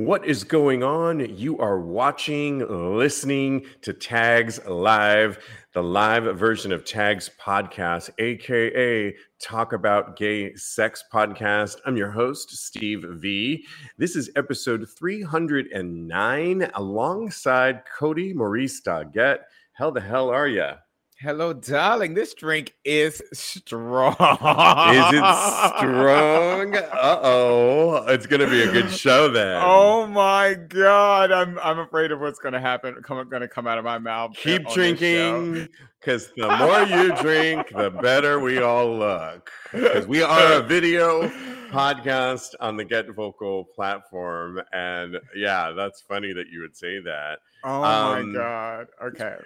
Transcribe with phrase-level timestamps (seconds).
[0.00, 1.36] What is going on?
[1.36, 2.60] You are watching,
[2.96, 5.38] listening to Tags Live,
[5.74, 11.76] the live version of Tags Podcast, aka Talk About Gay Sex Podcast.
[11.84, 13.66] I'm your host, Steve V.
[13.98, 19.40] This is episode 309 alongside Cody Maurice Doggett.
[19.74, 20.70] How the hell are you?
[21.22, 22.14] Hello, darling.
[22.14, 24.12] This drink is strong.
[24.12, 25.24] Is it
[25.76, 26.74] strong?
[26.74, 28.06] Uh oh.
[28.08, 29.60] It's gonna be a good show then.
[29.62, 31.30] Oh my god.
[31.30, 32.94] I'm I'm afraid of what's gonna happen.
[33.02, 34.32] Come gonna come out of my mouth.
[34.34, 35.68] Keep drinking
[36.00, 39.50] because the more you drink, the better we all look.
[39.72, 41.28] Because we are a video
[41.68, 44.62] podcast on the Get Vocal platform.
[44.72, 47.40] And yeah, that's funny that you would say that.
[47.62, 48.86] Oh um, my god.
[49.04, 49.36] Okay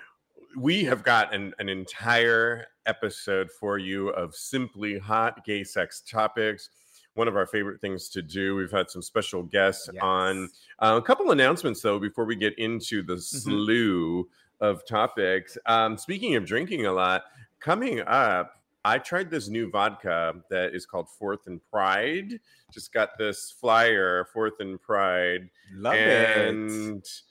[0.56, 6.70] we have got an, an entire episode for you of simply hot gay sex topics
[7.14, 8.56] one of our favorite things to do.
[8.56, 10.02] We've had some special guests yes.
[10.02, 10.50] on.
[10.80, 13.38] Uh, a couple announcements, though, before we get into the mm-hmm.
[13.38, 14.28] slew
[14.60, 15.56] of topics.
[15.66, 17.24] Um, speaking of drinking a lot,
[17.60, 22.38] coming up, I tried this new vodka that is called Fourth and Pride.
[22.70, 25.48] Just got this flyer, Fourth and Pride.
[25.74, 27.22] Love and it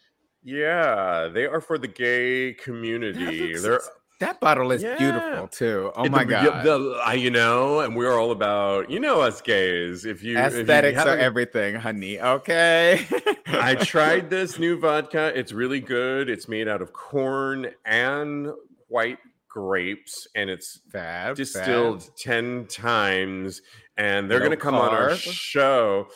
[0.44, 3.56] yeah, they are for the gay community.
[3.58, 3.82] They're
[4.24, 4.96] that bottle is yeah.
[4.98, 5.92] beautiful too.
[5.96, 6.64] Oh my god!
[6.64, 10.06] The, the, you know, and we're all about you know us gays.
[10.06, 12.20] If you aesthetics if you are everything, honey.
[12.22, 13.06] Okay.
[13.48, 15.38] I tried this new vodka.
[15.38, 16.30] It's really good.
[16.30, 18.52] It's made out of corn and
[18.88, 22.16] white grapes, and it's fab, distilled fab.
[22.16, 23.62] ten times.
[23.98, 24.90] And they're no going to come carb.
[24.90, 26.08] on our show.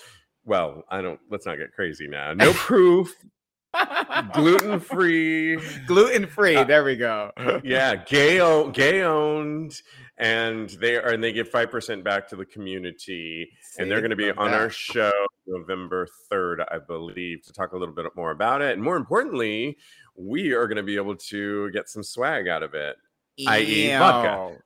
[0.45, 1.20] Well, I don't.
[1.30, 2.33] Let's not get crazy now.
[2.33, 3.14] No proof
[4.33, 6.56] gluten free, gluten free.
[6.56, 7.31] Uh, there we go.
[7.64, 9.81] yeah, gay owned, gay owned,
[10.17, 13.50] and they are and they give five percent back to the community.
[13.61, 14.59] See, and they're going to be on that.
[14.59, 15.11] our show
[15.45, 18.73] November third, I believe, to talk a little bit more about it.
[18.73, 19.78] And more importantly,
[20.16, 22.98] we are going to be able to get some swag out of it
[23.45, 23.89] i.e.
[23.89, 24.57] vodka.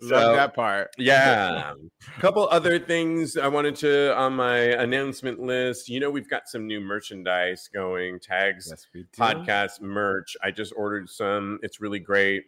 [0.00, 0.90] Love that part.
[0.98, 1.72] Yeah.
[1.72, 5.88] A couple other things I wanted to on my announcement list.
[5.88, 10.36] You know, we've got some new merchandise going, tags, yes, podcast merch.
[10.42, 11.60] I just ordered some.
[11.62, 12.44] It's really great.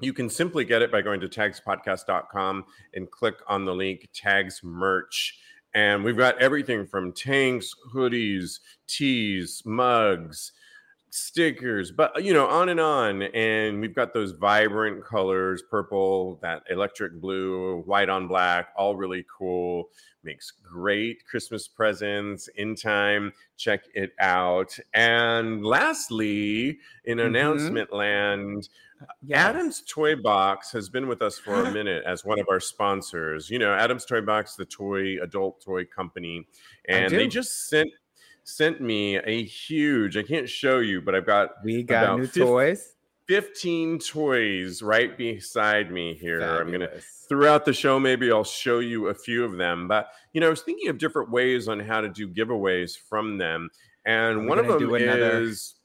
[0.00, 4.60] You can simply get it by going to tagspodcast.com and click on the link tags
[4.64, 5.38] merch.
[5.74, 10.52] And we've got everything from tanks, hoodies, tees, mugs,
[11.10, 13.22] stickers, but you know, on and on.
[13.22, 19.24] And we've got those vibrant colors purple, that electric blue, white on black, all really
[19.36, 19.90] cool.
[20.22, 23.32] Makes great Christmas presents in time.
[23.56, 24.76] Check it out.
[24.92, 27.26] And lastly, in mm-hmm.
[27.26, 28.68] announcement land,
[29.00, 29.38] uh, yes.
[29.38, 33.48] Adam's Toy Box has been with us for a minute as one of our sponsors.
[33.48, 36.46] You know, Adam's Toy Box, the toy adult toy company,
[36.86, 37.88] and they just sent
[38.56, 42.40] sent me a huge, I can't show you, but I've got we got new 50,
[42.40, 42.94] toys.
[43.28, 46.40] 15 toys right beside me here.
[46.40, 46.60] Fabulous.
[46.60, 49.86] I'm gonna throughout the show, maybe I'll show you a few of them.
[49.86, 53.38] But you know, I was thinking of different ways on how to do giveaways from
[53.38, 53.70] them.
[54.04, 55.76] And one of them is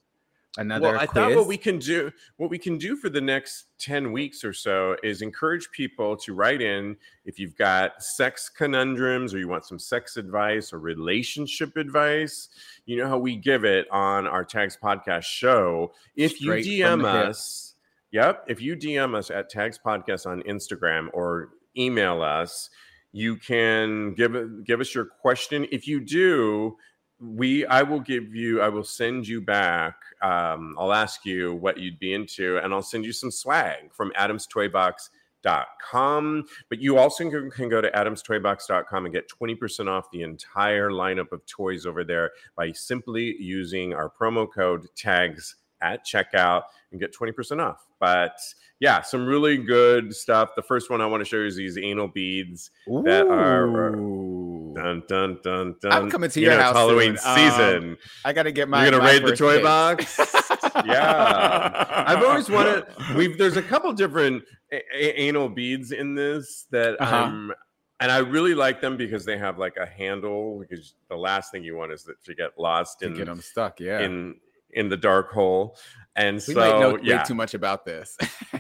[0.58, 3.66] another well, I thought what we can do what we can do for the next
[3.80, 6.96] 10 weeks or so is encourage people to write in
[7.26, 12.50] if you've got sex conundrums or you want some sex advice or relationship advice.
[12.86, 15.94] You know how we give it on our tags podcast show.
[16.16, 17.76] If Straight you dm us
[18.12, 22.70] yep if you dm us at tags podcast on instagram or email us
[23.16, 25.66] you can give give us your question.
[25.72, 26.76] If you do
[27.20, 31.78] we i will give you i will send you back um, i'll ask you what
[31.78, 37.70] you'd be into and i'll send you some swag from adamstoybox.com but you also can,
[37.70, 42.72] go to adamstoybox.com and get 20% off the entire lineup of toys over there by
[42.72, 47.86] simply using our promo code tags at checkout and get 20% off.
[48.00, 48.40] But
[48.80, 50.50] yeah some really good stuff.
[50.56, 53.04] The first one i want to show you is these anal beads Ooh.
[53.04, 53.68] that are
[54.86, 55.92] Dun dun dun dun.
[55.92, 56.76] I'm coming to you your know, house.
[56.76, 57.36] Halloween soon.
[57.36, 57.84] season.
[57.90, 58.84] Um, I got to get my.
[58.84, 60.20] You're gonna my raid the toy box.
[60.86, 62.86] yeah, I've always wanted.
[63.16, 67.16] We've there's a couple different a- a- anal beads in this that uh-huh.
[67.16, 67.52] um,
[68.00, 70.60] and I really like them because they have like a handle.
[70.60, 73.80] Because the last thing you want is that to get lost and get them stuck.
[73.80, 74.36] Yeah, in
[74.70, 75.80] in the dark hole.
[76.16, 77.18] And we so, might know yeah.
[77.18, 78.16] way too much about this.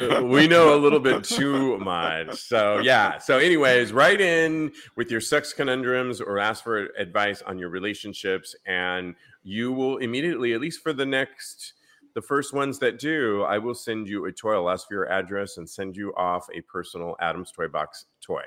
[0.00, 2.34] we know a little bit too much.
[2.36, 3.18] So, yeah.
[3.18, 8.54] So, anyways, write in with your sex conundrums or ask for advice on your relationships,
[8.66, 11.74] and you will immediately, at least for the next
[12.18, 14.54] the first ones that do, I will send you a toy.
[14.54, 18.42] I'll ask for your address and send you off a personal Adams Toy Box toy.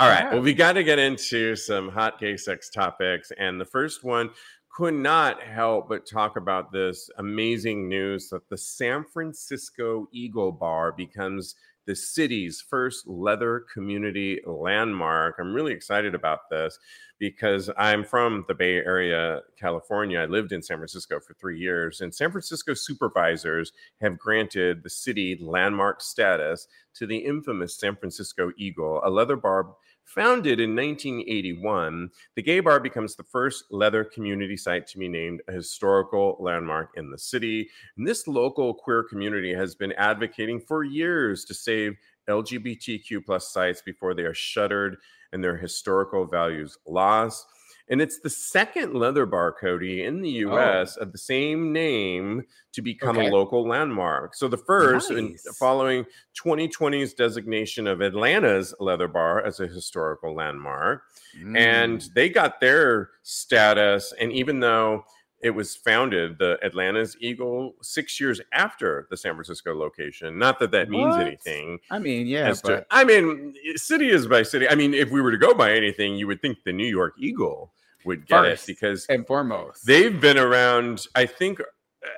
[0.00, 0.32] All right.
[0.32, 3.30] Well, we got to get into some hot gay sex topics.
[3.38, 4.30] And the first one
[4.76, 10.92] could not help but talk about this amazing news that the San Francisco Eagle Bar
[10.92, 11.54] becomes
[11.86, 15.36] the city's first leather community landmark.
[15.40, 16.78] I'm really excited about this
[17.18, 20.18] because I'm from the Bay Area, California.
[20.18, 24.90] I lived in San Francisco for three years, and San Francisco supervisors have granted the
[24.90, 29.68] city landmark status to the infamous San Francisco Eagle, a leather bar
[30.06, 35.42] Founded in 1981, the gay bar becomes the first leather community site to be named
[35.48, 37.68] a historical landmark in the city.
[37.98, 41.96] And this local queer community has been advocating for years to save
[42.28, 44.96] LGBTQ plus sites before they are shuttered
[45.32, 47.46] and their historical values lost.
[47.88, 51.02] And it's the second leather bar, Cody, in the US oh.
[51.02, 52.42] of the same name
[52.72, 53.28] to become okay.
[53.28, 54.34] a local landmark.
[54.34, 55.46] So the first, nice.
[55.58, 56.04] following
[56.42, 61.02] 2020's designation of Atlanta's leather bar as a historical landmark.
[61.40, 61.56] Mm.
[61.56, 64.12] And they got their status.
[64.18, 65.04] And even though
[65.46, 70.36] it was founded, the Atlanta's Eagle, six years after the San Francisco location.
[70.38, 71.24] Not that that means what?
[71.24, 71.78] anything.
[71.88, 74.68] I mean, yeah, but to, I mean, city is by city.
[74.68, 77.14] I mean, if we were to go by anything, you would think the New York
[77.16, 77.72] Eagle
[78.04, 81.06] would get First it because and foremost they've been around.
[81.14, 81.60] I think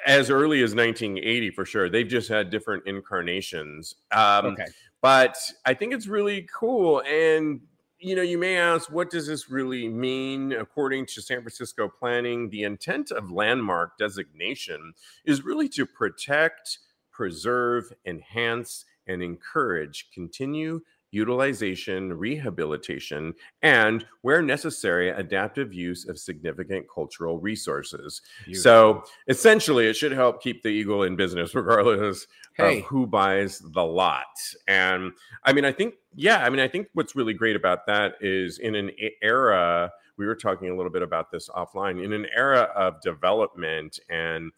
[0.06, 1.88] as early as 1980 for sure.
[1.88, 3.94] They've just had different incarnations.
[4.12, 4.66] Um, okay.
[5.00, 7.02] But I think it's really cool.
[7.02, 7.60] And,
[8.00, 10.52] you know, you may ask, what does this really mean?
[10.52, 16.78] According to San Francisco planning, the intent of landmark designation is really to protect,
[17.10, 27.38] preserve, enhance, and encourage continue utilization, rehabilitation, and, where necessary, adaptive use of significant cultural
[27.38, 28.20] resources.
[28.44, 28.62] Beautiful.
[28.62, 32.78] So essentially, it should help keep the Eagle in business, regardless hey.
[32.78, 34.26] of who buys the lot.
[34.66, 35.12] And
[35.44, 38.58] I mean, I think, yeah, I mean, I think what's really great about that is
[38.58, 38.90] in an
[39.22, 43.98] era, we were talking a little bit about this offline, in an era of development
[44.10, 44.52] and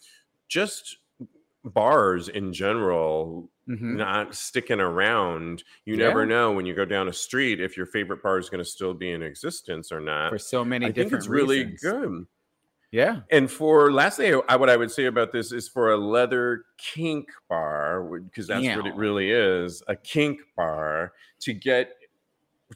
[0.48, 0.96] just
[1.64, 3.96] bars in general mm-hmm.
[3.96, 5.62] not sticking around.
[5.84, 6.08] You yeah.
[6.08, 8.68] never know when you go down a street if your favorite bar is going to
[8.68, 10.30] still be in existence or not.
[10.30, 12.26] For so many I think it's really good.
[12.92, 13.20] Yeah.
[13.30, 17.28] And for lastly, I, what I would say about this is for a leather kink
[17.48, 21.92] bar, because that's what it really is, a kink bar to get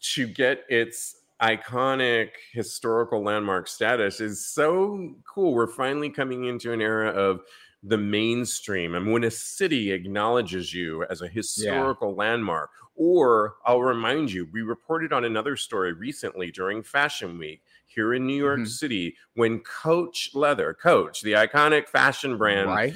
[0.01, 5.53] to get its iconic historical landmark status is so cool.
[5.53, 7.41] We're finally coming into an era of
[7.87, 12.17] the mainstream and when a city acknowledges you as a historical yeah.
[12.17, 18.15] landmark or i'll remind you we reported on another story recently during fashion week here
[18.15, 18.67] in new york mm-hmm.
[18.67, 22.95] city when coach leather coach the iconic fashion brand right.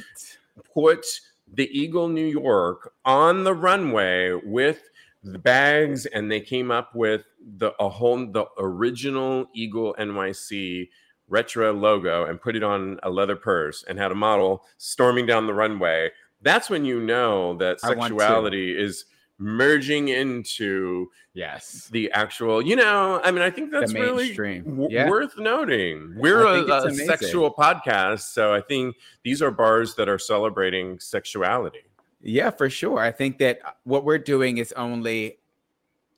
[0.72, 1.04] put
[1.52, 4.88] the eagle new york on the runway with
[5.22, 7.24] the bags and they came up with
[7.58, 10.88] the a whole the original eagle nyc
[11.28, 15.46] retro logo and put it on a leather purse and had a model storming down
[15.46, 16.10] the runway,
[16.42, 19.04] that's when you know that sexuality is
[19.38, 21.88] merging into yes.
[21.92, 25.08] the actual you know i mean i think that's really w- yeah.
[25.08, 26.12] worth noting.
[26.16, 31.84] We're a, a sexual podcast so i think these are bars that are celebrating sexuality.
[32.20, 32.98] Yeah for sure.
[32.98, 35.38] I think that uh, what we're doing is only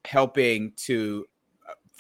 [0.07, 1.27] helping to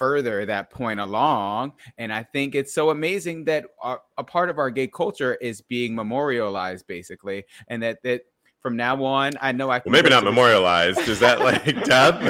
[0.01, 1.75] further that point along.
[1.99, 5.61] And I think it's so amazing that our, a part of our gay culture is
[5.61, 8.23] being memorialized, basically, and that that
[8.61, 9.93] from now on, I know I can.
[9.93, 11.01] Well, maybe not memorialized.
[11.01, 12.21] Is that like death?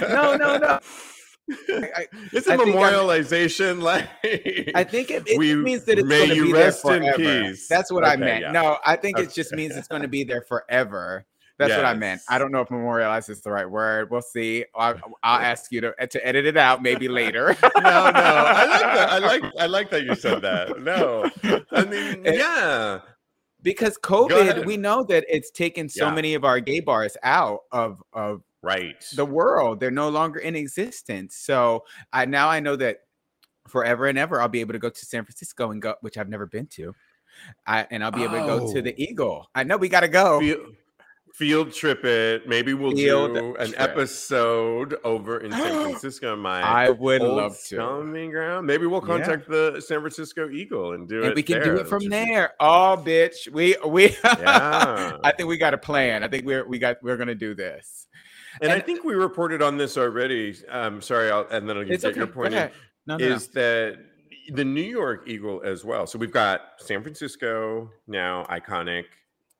[0.00, 0.80] no, no, no.
[1.68, 3.80] I, it's a I memorialization.
[3.90, 4.08] like
[4.74, 7.54] I think it, it we, means that it's going to be there forever.
[7.68, 8.40] That's what okay, I meant.
[8.42, 8.52] Yeah.
[8.52, 11.26] No, I think it just means it's going to be there forever.
[11.58, 11.78] That's yes.
[11.78, 12.20] what I meant.
[12.28, 14.10] I don't know if memorialize is the right word.
[14.10, 14.64] We'll see.
[14.74, 17.56] I'll, I'll ask you to to edit it out maybe later.
[17.62, 19.10] no, no, I like that.
[19.10, 20.80] I like I like that you said that.
[20.82, 21.30] No,
[21.70, 23.00] I mean, eh, yeah,
[23.62, 26.14] because COVID, we know that it's taken so yeah.
[26.14, 29.78] many of our gay bars out of of right the world.
[29.78, 31.36] They're no longer in existence.
[31.36, 32.98] So I now I know that
[33.68, 36.28] forever and ever I'll be able to go to San Francisco and go, which I've
[36.28, 36.94] never been to.
[37.66, 38.40] I, and I'll be able oh.
[38.40, 38.96] to go to the oh.
[38.98, 39.50] Eagle.
[39.54, 40.40] I know we got to go.
[40.40, 40.66] Feel,
[41.34, 42.48] field trip it.
[42.48, 43.80] Maybe we'll field do an trip.
[43.80, 46.36] episode over in San Francisco.
[46.36, 47.74] My I would love to.
[47.74, 48.66] Stomping ground.
[48.66, 49.70] Maybe we'll contact yeah.
[49.72, 51.34] the San Francisco Eagle and do and it.
[51.34, 51.74] We can there.
[51.74, 52.54] do it from there.
[52.60, 54.16] Oh, bitch, we we.
[54.24, 55.16] Yeah.
[55.22, 56.22] I think we got a plan.
[56.22, 58.08] I think we're we got we're gonna do this.
[58.60, 60.54] And, and I think we reported on this already.
[60.68, 62.16] Um, sorry, I'll, and then I'll get okay.
[62.16, 62.54] your point.
[62.54, 62.70] In,
[63.06, 63.60] no, no, is no.
[63.60, 63.98] that
[64.52, 66.06] the New York Eagle as well?
[66.06, 69.04] So we've got San Francisco now, iconic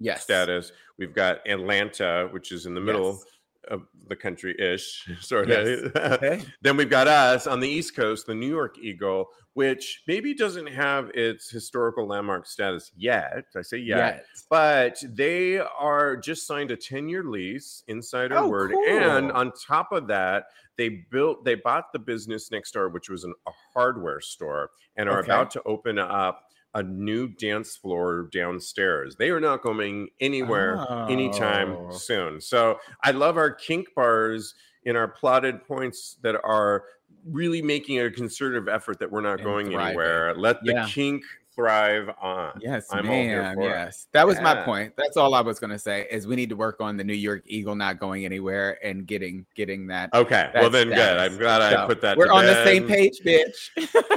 [0.05, 0.23] yes.
[0.23, 0.73] status.
[0.99, 3.25] We've got Atlanta, which is in the middle yes.
[3.69, 5.93] of the country ish, sort of.
[5.97, 6.43] Okay.
[6.63, 10.67] then we've got us on the East Coast, the New York Eagle, which maybe doesn't
[10.67, 13.45] have its historical landmark status yet.
[13.57, 14.27] I say yet, yet.
[14.51, 18.73] but they are just signed a 10 year lease, insider oh, word.
[18.73, 18.85] Cool.
[18.87, 20.47] And on top of that,
[20.77, 25.09] they built, they bought the business next door, which was an, a hardware store, and
[25.09, 25.33] are okay.
[25.33, 26.45] about to open up
[26.75, 29.17] a new dance floor downstairs.
[29.17, 31.07] They are not going anywhere oh.
[31.07, 32.41] anytime soon.
[32.41, 34.55] So I love our kink bars
[34.85, 36.85] in our plotted points that are
[37.27, 39.87] really making a concerted effort that we're not and going thriving.
[39.87, 40.35] anywhere.
[40.37, 40.89] Let the yeah.
[40.89, 41.23] kink
[41.55, 42.61] thrive on.
[42.61, 43.57] Yes, I'm man.
[43.61, 44.43] Yes, that was yeah.
[44.43, 44.95] my point.
[44.97, 46.07] That's all I was going to say.
[46.11, 49.47] Is we need to work on the New York Eagle not going anywhere and getting
[49.55, 50.13] getting that.
[50.15, 50.99] Okay, that well then, status.
[51.05, 51.19] good.
[51.19, 52.17] I'm glad so, I put that.
[52.17, 52.57] We're on bed.
[52.57, 53.71] the same page, bitch.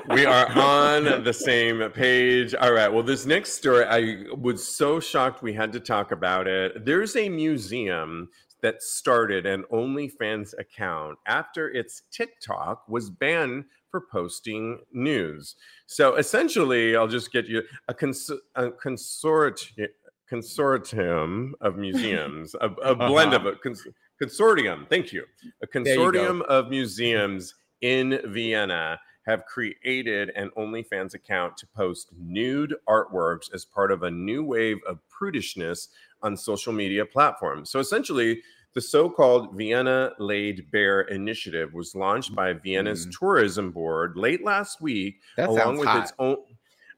[0.09, 2.55] we are on the same page.
[2.55, 2.91] All right.
[2.91, 6.85] Well, this next story, I was so shocked we had to talk about it.
[6.85, 8.29] There's a museum
[8.61, 15.55] that started an OnlyFans account after its TikTok was banned for posting news.
[15.85, 19.87] So essentially, I'll just get you a, cons- a consortium
[20.31, 23.47] consortium of museums, a, a blend uh-huh.
[23.47, 23.87] of a cons-
[24.21, 24.89] consortium.
[24.89, 25.23] Thank you.
[25.63, 32.73] A consortium you of museums in Vienna have created an OnlyFans account to post nude
[32.87, 35.89] artworks as part of a new wave of prudishness
[36.21, 37.69] on social media platforms.
[37.69, 38.41] So essentially,
[38.73, 43.11] the so called Vienna Laid Bare initiative was launched by Vienna's mm.
[43.17, 46.03] tourism board late last week, that along with hot.
[46.03, 46.37] its own.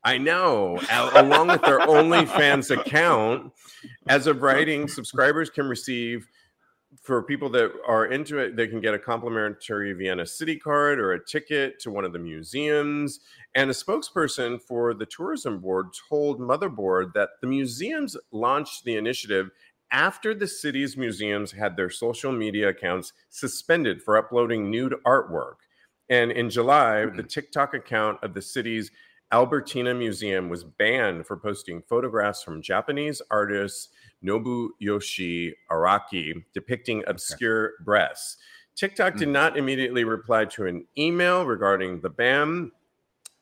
[0.03, 0.79] I know,
[1.13, 3.51] along with their OnlyFans account.
[4.07, 6.27] As of writing, subscribers can receive
[7.09, 11.13] for people that are into it, they can get a complimentary Vienna City card or
[11.13, 13.19] a ticket to one of the museums.
[13.55, 19.49] And a spokesperson for the tourism board told Motherboard that the museums launched the initiative
[19.91, 25.55] after the city's museums had their social media accounts suspended for uploading nude artwork.
[26.11, 27.25] And in July, the mm-hmm.
[27.25, 28.91] TikTok account of the city's
[29.31, 33.89] Albertina Museum was banned for posting photographs from Japanese artist
[34.23, 37.83] Nobuyoshi Araki depicting obscure okay.
[37.83, 38.37] breasts.
[38.75, 39.33] TikTok did mm.
[39.33, 42.71] not immediately reply to an email regarding the ban,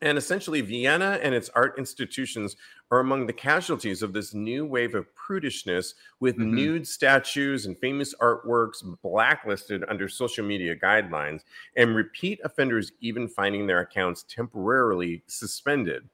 [0.00, 2.54] and essentially, Vienna and its art institutions
[2.90, 6.54] are among the casualties of this new wave of prudishness with mm-hmm.
[6.54, 11.42] nude statues and famous artworks blacklisted under social media guidelines,
[11.76, 16.08] and repeat offenders even finding their accounts temporarily suspended.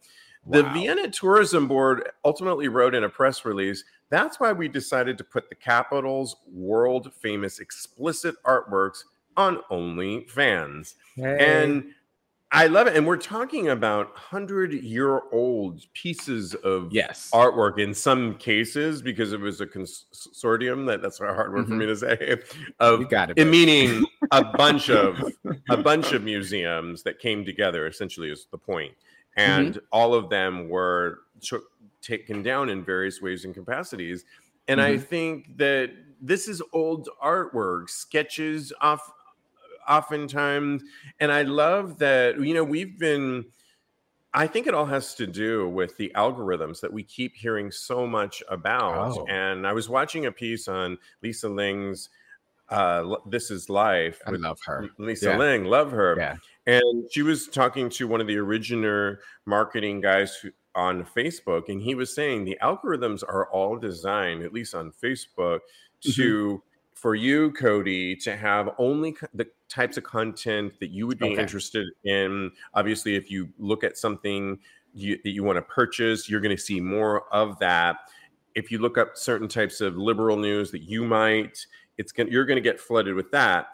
[0.46, 0.62] Wow.
[0.62, 5.24] The Vienna Tourism Board ultimately wrote in a press release that's why we decided to
[5.24, 8.98] put the capital's world famous explicit artworks
[9.36, 10.94] on OnlyFans.
[11.16, 11.36] Hey.
[11.40, 11.86] And
[12.52, 12.96] I love it.
[12.96, 17.28] And we're talking about 100 year old pieces of yes.
[17.34, 21.72] artwork in some cases because it was a consortium that that's a hard word mm-hmm.
[21.72, 22.38] for me mm-hmm.
[22.38, 25.20] to say of you got it, meaning a bunch of
[25.70, 28.92] a bunch of museums that came together essentially is the point
[29.36, 29.84] and mm-hmm.
[29.92, 31.54] all of them were ch-
[32.00, 34.24] taken down in various ways and capacities
[34.68, 34.94] and mm-hmm.
[34.94, 39.12] i think that this is old artwork sketches off
[39.88, 40.82] oftentimes.
[41.20, 43.44] And I love that, you know, we've been,
[44.32, 48.06] I think it all has to do with the algorithms that we keep hearing so
[48.06, 49.18] much about.
[49.18, 49.26] Oh.
[49.28, 52.10] And I was watching a piece on Lisa Ling's
[52.68, 54.20] uh, This Is Life.
[54.26, 54.88] I love her.
[54.98, 55.38] Lisa yeah.
[55.38, 56.16] Ling, love her.
[56.18, 56.36] Yeah.
[56.66, 59.16] And she was talking to one of the original
[59.46, 64.52] marketing guys who, on Facebook, and he was saying the algorithms are all designed, at
[64.52, 66.12] least on Facebook, mm-hmm.
[66.12, 66.62] to
[66.94, 71.40] for you, Cody, to have only the types of content that you would be okay.
[71.40, 72.50] interested in.
[72.72, 74.58] Obviously, if you look at something
[74.94, 77.96] you, that you want to purchase, you're going to see more of that.
[78.54, 81.66] If you look up certain types of liberal news that you might,
[81.98, 83.66] it's gonna, you're going to get flooded with that.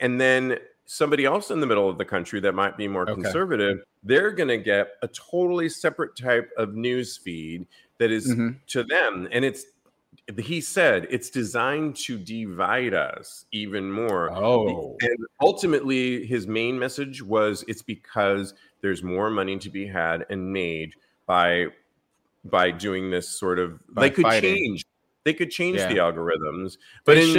[0.00, 3.20] And then somebody else in the middle of the country that might be more okay.
[3.20, 7.66] conservative, they're going to get a totally separate type of news feed
[7.98, 8.50] that is mm-hmm.
[8.68, 9.66] to them, and it's
[10.38, 14.32] he said it's designed to divide us even more.
[14.32, 14.96] Oh.
[15.00, 20.52] And ultimately, his main message was it's because there's more money to be had and
[20.52, 20.94] made
[21.26, 21.66] by
[22.44, 24.54] by doing this sort of by they could fighting.
[24.54, 24.84] change
[25.24, 25.88] they could change yeah.
[25.88, 27.34] the algorithms but they in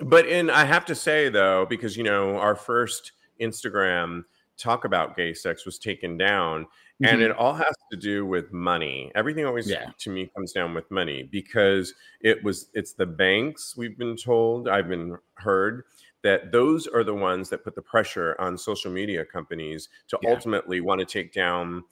[0.00, 4.24] but in i have to say though because you know our first instagram
[4.56, 6.66] talk about gay sex was taken down
[7.02, 7.14] Mm-hmm.
[7.14, 9.10] And it all has to do with money.
[9.14, 9.90] Everything always yeah.
[9.98, 14.68] to me comes down with money because it was it's the banks we've been told,
[14.68, 15.82] I've been heard
[16.22, 20.30] that those are the ones that put the pressure on social media companies to yeah.
[20.30, 21.82] ultimately want to take down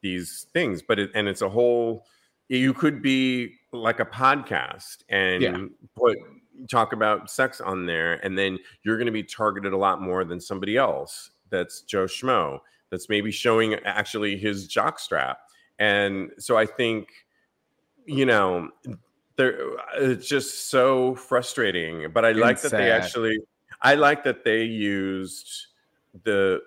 [0.00, 0.80] these things.
[0.80, 2.06] But it, and it's a whole
[2.48, 5.56] you could be like a podcast and yeah.
[5.96, 6.18] put
[6.68, 10.24] talk about sex on there, and then you're going to be targeted a lot more
[10.24, 15.38] than somebody else that's Joe Schmo that's maybe showing actually his jock strap.
[15.78, 17.08] And so I think,
[18.06, 18.68] you know,
[19.36, 19.58] there
[19.96, 22.12] it's just so frustrating.
[22.12, 23.38] But I and like that they actually
[23.80, 25.66] I like that they used
[26.24, 26.60] the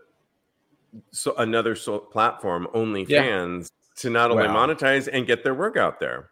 [1.11, 3.61] so another so platform, OnlyFans, yeah.
[3.97, 6.29] to not only monetize and get their work out there.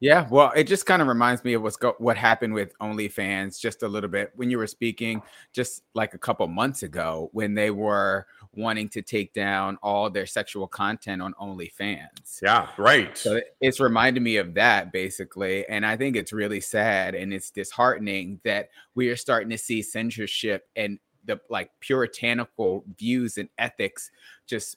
[0.00, 3.58] Yeah, well, it just kind of reminds me of what's go- what happened with OnlyFans
[3.58, 5.22] just a little bit when you were speaking
[5.52, 10.26] just like a couple months ago when they were wanting to take down all their
[10.26, 12.42] sexual content on OnlyFans.
[12.42, 13.16] Yeah, right.
[13.16, 17.50] So it's reminded me of that basically, and I think it's really sad and it's
[17.50, 24.10] disheartening that we are starting to see censorship and the like puritanical views and ethics
[24.46, 24.76] just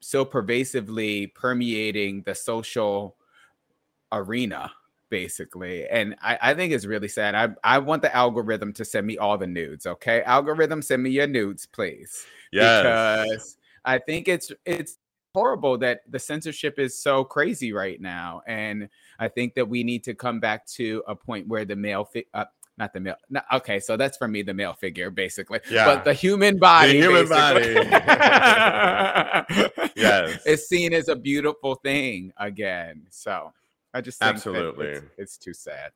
[0.00, 3.16] so pervasively permeating the social
[4.12, 4.70] arena
[5.10, 9.06] basically and I, I think it's really sad I, I want the algorithm to send
[9.06, 10.22] me all the nudes okay?
[10.22, 14.98] Algorithm send me your nudes please yeah because i think it's it's
[15.34, 18.88] horrible that the censorship is so crazy right now and
[19.18, 22.26] i think that we need to come back to a point where the male fi-
[22.34, 22.44] uh,
[22.78, 25.84] not the male no, okay so that's for me the male figure basically yeah.
[25.84, 27.74] but the human body the human basically.
[27.90, 29.70] body.
[29.96, 30.46] Yes.
[30.46, 33.52] Is seen as a beautiful thing again so
[33.92, 35.90] I just absolutely it's, it's, too sad.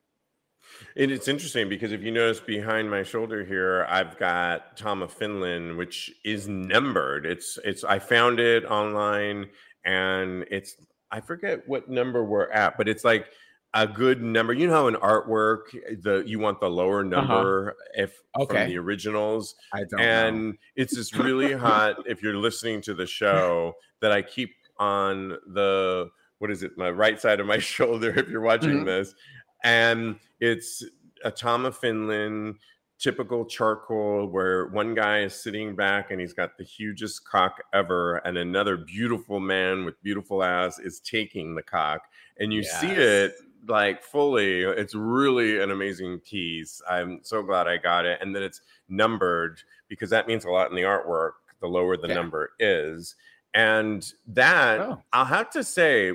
[0.97, 5.11] And it's interesting because if you notice behind my shoulder here, I've got Tom of
[5.11, 7.25] Finland, which is numbered.
[7.25, 9.49] It's it's I found it online
[9.85, 10.75] and it's
[11.11, 13.27] I forget what number we're at, but it's like
[13.73, 14.53] a good number.
[14.53, 15.63] You know how in artwork
[16.01, 17.21] the you want the lower uh-huh.
[17.21, 18.03] number uh-huh.
[18.03, 18.61] if okay.
[18.63, 19.55] from the originals.
[19.73, 20.53] I don't and know.
[20.75, 26.09] it's just really hot if you're listening to the show that I keep on the
[26.45, 28.85] what is it, my right side of my shoulder if you're watching mm-hmm.
[28.85, 29.15] this.
[29.63, 30.83] And it's
[31.23, 32.57] a Tom of Finland
[32.99, 38.17] typical charcoal where one guy is sitting back and he's got the hugest cock ever
[38.17, 42.03] and another beautiful man with beautiful ass is taking the cock
[42.39, 42.79] and you yes.
[42.79, 43.33] see it
[43.67, 48.41] like fully it's really an amazing piece i'm so glad i got it and that
[48.41, 52.13] it's numbered because that means a lot in the artwork the lower the yeah.
[52.13, 53.15] number is
[53.55, 55.01] and that oh.
[55.13, 56.11] I'll have to say,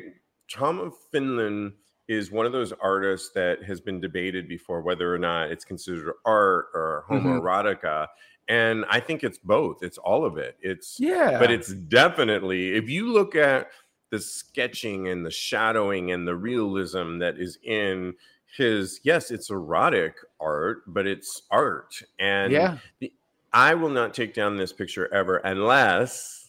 [0.50, 1.72] Tom of Finland
[2.08, 6.12] is one of those artists that has been debated before whether or not it's considered
[6.26, 7.26] art or mm-hmm.
[7.26, 7.82] homoerotica.
[7.82, 8.54] Mm-hmm.
[8.54, 9.82] And I think it's both.
[9.82, 10.56] It's all of it.
[10.60, 13.68] It's yeah, but it's definitely if you look at
[14.10, 18.14] the sketching and the shadowing and the realism that is in
[18.56, 22.02] his yes, it's erotic art, but it's art.
[22.18, 23.12] And yeah, the,
[23.52, 26.39] I will not take down this picture ever unless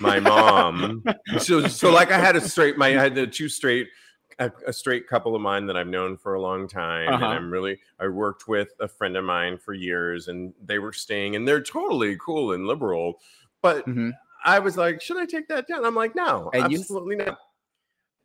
[0.00, 1.04] my mom.
[1.38, 3.88] so, so like I had a straight, my I had the two straight,
[4.38, 7.24] a, a, straight couple of mine that I've known for a long time, uh-huh.
[7.24, 7.78] and I'm really.
[7.98, 11.62] I worked with a friend of mine for years, and they were staying, and they're
[11.62, 13.20] totally cool and liberal,
[13.62, 13.86] but.
[13.86, 14.10] Mm-hmm.
[14.44, 15.84] I was like, should I take that down?
[15.84, 17.38] I'm like, no, and absolutely you, not.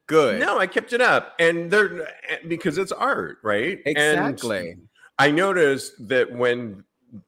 [0.05, 0.39] Good.
[0.39, 3.79] No, I kept it up, and they're eh, because it's art, right?
[3.83, 4.71] Exactly.
[4.71, 4.87] And
[5.17, 6.83] I noticed that when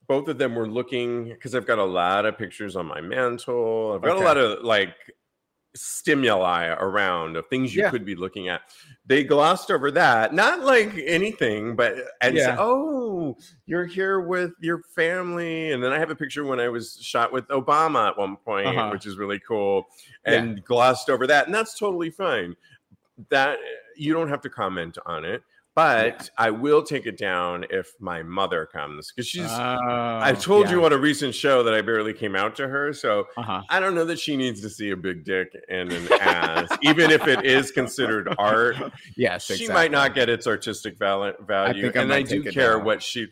[0.07, 3.93] both of them were looking because I've got a lot of pictures on my mantle.
[3.95, 4.23] I've got okay.
[4.23, 4.95] a lot of like
[5.75, 7.89] stimuli around of things you yeah.
[7.89, 8.61] could be looking at.
[9.05, 12.45] They glossed over that, not like anything, but and yeah.
[12.45, 16.69] said, "Oh, you're here with your family." And then I have a picture when I
[16.69, 18.89] was shot with Obama at one point, uh-huh.
[18.91, 19.85] which is really cool,
[20.25, 20.63] and yeah.
[20.65, 22.55] glossed over that, and that's totally fine.
[23.29, 23.59] That
[23.95, 25.43] you don't have to comment on it
[25.75, 26.29] but yeah.
[26.37, 29.51] I will take it down if my mother comes because she's.
[29.51, 30.71] I oh, told yeah.
[30.71, 33.61] you on a recent show that I barely came out to her, so uh-huh.
[33.69, 37.11] I don't know that she needs to see a big dick and an ass, even
[37.11, 38.77] if it is considered art.
[39.17, 39.73] Yes, she exactly.
[39.73, 43.27] might not get its artistic value, I and I do care what she.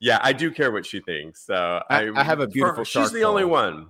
[0.00, 1.44] Yeah, I do care what she thinks.
[1.44, 2.84] So I, I, I have a beautiful.
[2.84, 3.88] For, she's the only one.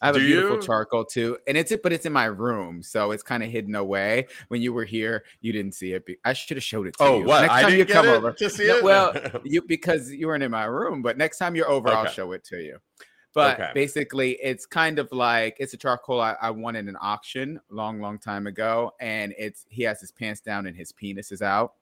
[0.00, 0.62] I have Do a beautiful you?
[0.62, 3.74] charcoal too, and it's it, but it's in my room, so it's kind of hidden
[3.74, 4.26] away.
[4.48, 6.04] When you were here, you didn't see it.
[6.24, 7.24] I should have showed it to oh, you.
[7.26, 7.42] what?
[7.42, 8.82] Next I time you come over to see it.
[8.82, 11.96] Well, you because you weren't in my room, but next time you're over, okay.
[11.96, 12.78] I'll show it to you.
[13.32, 13.70] But okay.
[13.74, 18.00] basically, it's kind of like it's a charcoal I, I won in an auction long,
[18.00, 21.74] long time ago, and it's he has his pants down and his penis is out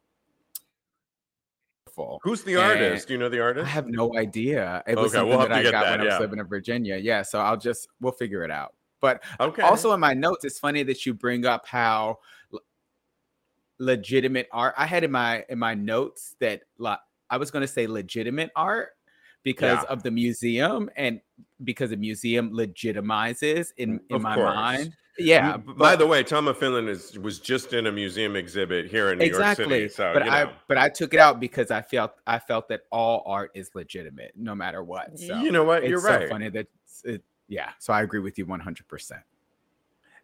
[1.99, 2.21] wonderful.
[2.23, 3.09] Who's the artist?
[3.09, 3.67] Do you know the artist?
[3.67, 4.83] I have no idea.
[4.87, 6.13] It was okay, something we'll that I got that, when yeah.
[6.13, 6.97] I was living in Virginia.
[6.97, 8.75] Yeah, so I'll just we'll figure it out.
[9.01, 9.63] But okay.
[9.63, 12.19] also in my notes, it's funny that you bring up how
[13.79, 14.75] legitimate art.
[14.77, 16.99] I had in my in my notes that like,
[17.31, 18.91] I was going to say legitimate art
[19.49, 19.93] because yeah.
[19.93, 21.23] of the museum and
[21.65, 24.55] because the museum legitimizes in in of my course.
[24.55, 25.57] mind yeah.
[25.57, 29.11] But, By the way, Tom of Finland is was just in a museum exhibit here
[29.11, 29.65] in New exactly.
[29.65, 29.89] York City.
[29.89, 30.53] So, but I know.
[30.69, 34.33] but I took it out because I felt I felt that all art is legitimate
[34.37, 35.19] no matter what.
[35.19, 35.89] So you know what?
[35.89, 36.23] You're right.
[36.23, 36.67] So funny that
[37.05, 37.71] it, yeah.
[37.79, 38.87] So I agree with you 100.
[38.87, 39.23] percent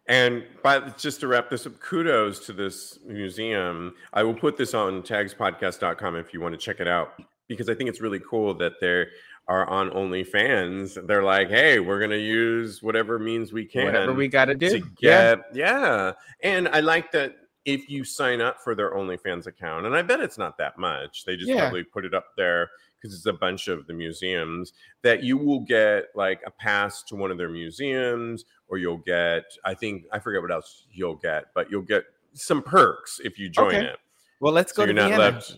[0.07, 3.95] and by just to wrap this up, kudos to this museum.
[4.13, 7.75] I will put this on tagspodcast.com if you want to check it out because I
[7.75, 9.09] think it's really cool that they're
[9.47, 14.27] are on OnlyFans, they're like, hey, we're gonna use whatever means we can, whatever we
[14.27, 15.53] got to do to get, yeah.
[15.53, 16.11] yeah.
[16.41, 20.19] And I like that if you sign up for their OnlyFans account, and I bet
[20.19, 21.61] it's not that much, they just yeah.
[21.61, 25.59] probably put it up there because it's a bunch of the museums that you will
[25.59, 30.19] get like a pass to one of their museums, or you'll get, I think, I
[30.19, 33.85] forget what else you'll get, but you'll get some perks if you join okay.
[33.85, 33.97] it.
[34.39, 35.17] Well, let's go so to Vienna.
[35.17, 35.55] left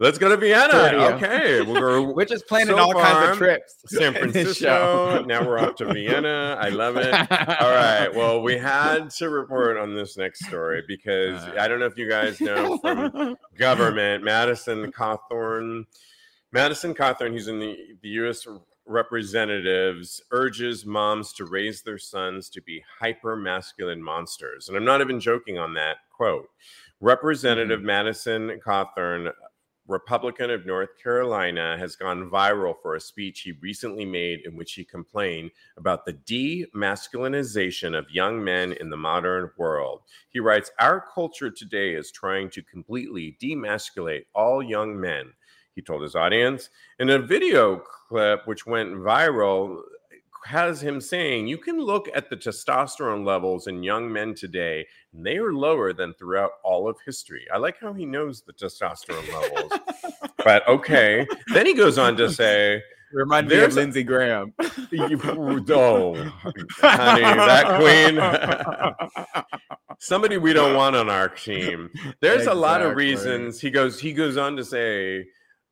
[0.00, 1.16] Let's go to Vienna.
[1.16, 3.74] Okay, we we're just planning so all far, kinds of trips.
[3.88, 5.24] San Francisco.
[5.24, 6.56] now we're off to Vienna.
[6.60, 7.12] I love it.
[7.12, 8.08] All right.
[8.14, 11.56] Well, we had to report on this next story because uh.
[11.58, 15.86] I don't know if you guys know from government, Madison Cawthorn.
[16.52, 18.46] Madison Cawthorn, he's in the, the U.S.
[18.86, 24.68] Representatives, urges moms to raise their sons to be hyper masculine monsters.
[24.68, 26.48] And I'm not even joking on that quote.
[27.00, 27.86] Representative mm-hmm.
[27.86, 29.32] Madison Cawthorn
[29.88, 34.74] Republican of North Carolina, has gone viral for a speech he recently made in which
[34.74, 40.02] he complained about the demasculinization of young men in the modern world.
[40.28, 45.32] He writes Our culture today is trying to completely demasculate all young men,
[45.74, 46.68] he told his audience.
[46.98, 49.80] In a video clip which went viral,
[50.48, 55.24] has him saying you can look at the testosterone levels in young men today and
[55.24, 59.30] they are lower than throughout all of history i like how he knows the testosterone
[59.30, 59.72] levels
[60.44, 62.82] but okay then he goes on to say
[63.12, 64.52] Remind me of Lindsey Graham.
[64.90, 66.14] you, oh,
[66.76, 69.72] honey, that queen.
[69.98, 71.88] Somebody we don't want on our team.
[72.20, 72.58] There's exactly.
[72.58, 73.60] a lot of reasons.
[73.60, 73.98] He goes.
[73.98, 75.24] He goes on to say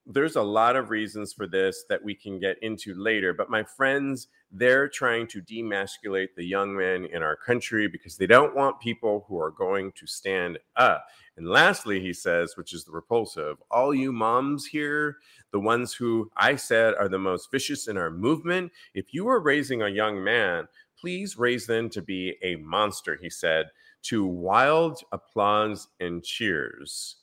[0.06, 3.34] there's a lot of reasons for this that we can get into later.
[3.34, 8.26] But my friends, they're trying to demasculate the young men in our country because they
[8.26, 11.06] don't want people who are going to stand up.
[11.36, 15.16] And lastly, he says, which is the repulsive, all you moms here,
[15.52, 19.40] the ones who I said are the most vicious in our movement, if you are
[19.40, 23.66] raising a young man, please raise them to be a monster, he said,
[24.02, 27.16] to wild applause and cheers.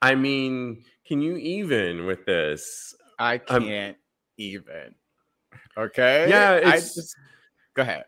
[0.00, 2.94] I mean, can you even with this?
[3.18, 4.02] I can't um,
[4.36, 4.94] even.
[5.76, 6.28] Okay.
[6.28, 6.60] Yeah.
[6.64, 7.16] I just
[7.74, 8.04] go ahead.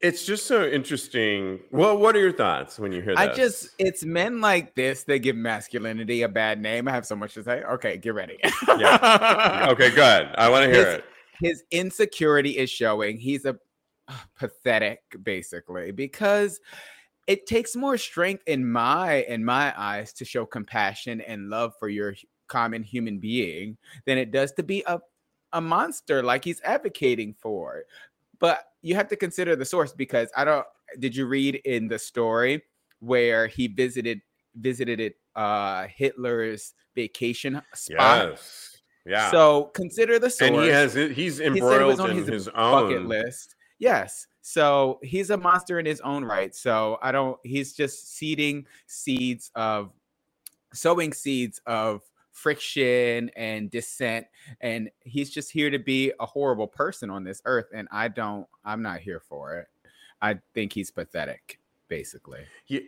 [0.00, 1.58] It's just so interesting.
[1.72, 3.32] Well, what are your thoughts when you hear that?
[3.32, 6.86] I just, it's men like this that give masculinity a bad name.
[6.86, 7.64] I have so much to say.
[7.64, 8.38] Okay, get ready.
[8.78, 9.66] yeah.
[9.70, 10.28] Okay, good.
[10.36, 11.04] I want to hear his, it.
[11.40, 13.18] His insecurity is showing.
[13.18, 13.56] He's a
[14.06, 16.60] uh, pathetic, basically, because
[17.26, 21.88] it takes more strength in my in my eyes to show compassion and love for
[21.88, 22.14] your
[22.46, 23.76] common human being
[24.06, 25.00] than it does to be a
[25.52, 27.84] a monster like he's advocating for.
[28.38, 30.66] But you have to consider the source because I don't
[30.98, 32.62] did you read in the story
[33.00, 34.20] where he visited
[34.56, 38.30] visited it uh Hitler's vacation spot?
[38.30, 38.76] Yes.
[39.06, 39.30] Yeah.
[39.30, 40.50] So consider the source.
[40.50, 43.56] And he has he's embroiled he in his, his own bucket list.
[43.78, 44.26] Yes.
[44.42, 46.54] So he's a monster in his own right.
[46.54, 49.90] So I don't, he's just seeding seeds of,
[50.72, 52.02] sowing seeds of
[52.38, 54.26] friction and dissent.
[54.60, 57.66] And he's just here to be a horrible person on this earth.
[57.74, 59.66] And I don't, I'm not here for it.
[60.20, 62.40] I think he's pathetic, basically.
[62.66, 62.80] Yeah,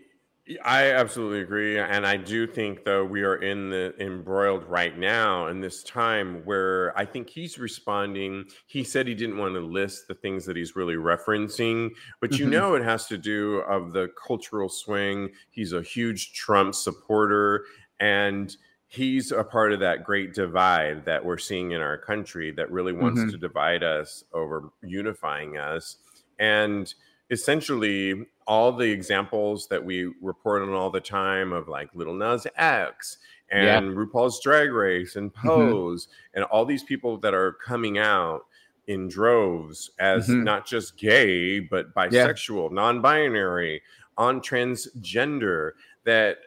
[0.65, 5.47] I absolutely agree, and I do think though we are in the embroiled right now
[5.47, 8.47] in this time where I think he's responding.
[8.67, 12.47] He said he didn't want to list the things that he's really referencing, but you
[12.47, 12.53] mm-hmm.
[12.53, 15.31] know it has to do of the cultural swing.
[15.51, 17.65] He's a huge Trump supporter,
[18.01, 18.57] and
[18.91, 22.93] he's a part of that great divide that we're seeing in our country that really
[22.93, 23.31] wants mm-hmm.
[23.31, 25.97] to divide us over unifying us,
[26.41, 26.93] and
[27.31, 32.49] essentially all the examples that we report on all the time of like Lil Nas
[32.57, 33.93] X and yeah.
[33.93, 35.49] RuPaul's Drag Race and mm-hmm.
[35.49, 36.39] Pose mm-hmm.
[36.39, 38.47] and all these people that are coming out
[38.89, 40.43] in droves as mm-hmm.
[40.43, 42.75] not just gay but bisexual, yeah.
[42.75, 43.83] non-binary,
[44.19, 45.73] on transgender
[46.05, 46.39] that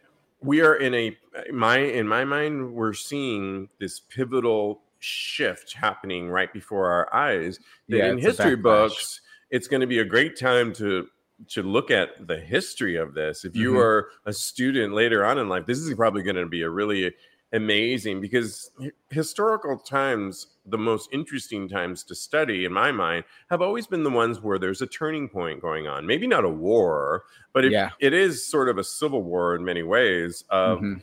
[0.43, 1.17] we are in a
[1.51, 7.97] my in my mind we're seeing this pivotal shift happening right before our eyes that
[7.97, 11.07] yeah, in history books it's going to be a great time to
[11.49, 13.45] to look at the history of this.
[13.45, 13.79] If you mm-hmm.
[13.79, 17.13] are a student later on in life, this is probably going to be a really
[17.53, 18.71] amazing because
[19.09, 24.09] historical times, the most interesting times to study, in my mind, have always been the
[24.09, 26.05] ones where there's a turning point going on.
[26.05, 27.91] Maybe not a war, but it, yeah.
[27.99, 30.43] it is sort of a civil war in many ways.
[30.49, 30.99] Of, mm-hmm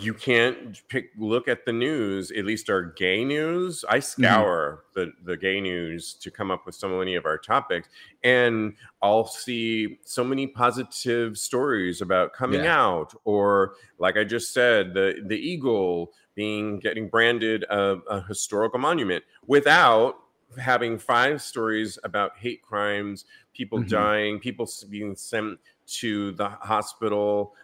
[0.00, 4.22] you can't pick look at the news at least our gay news i mm-hmm.
[4.22, 5.00] scour mm-hmm.
[5.00, 7.88] the the gay news to come up with so many of our topics
[8.24, 12.80] and i'll see so many positive stories about coming yeah.
[12.80, 18.78] out or like i just said the the eagle being getting branded a, a historical
[18.78, 20.16] monument without
[20.58, 23.88] having five stories about hate crimes people mm-hmm.
[23.88, 27.54] dying people being sent to the hospital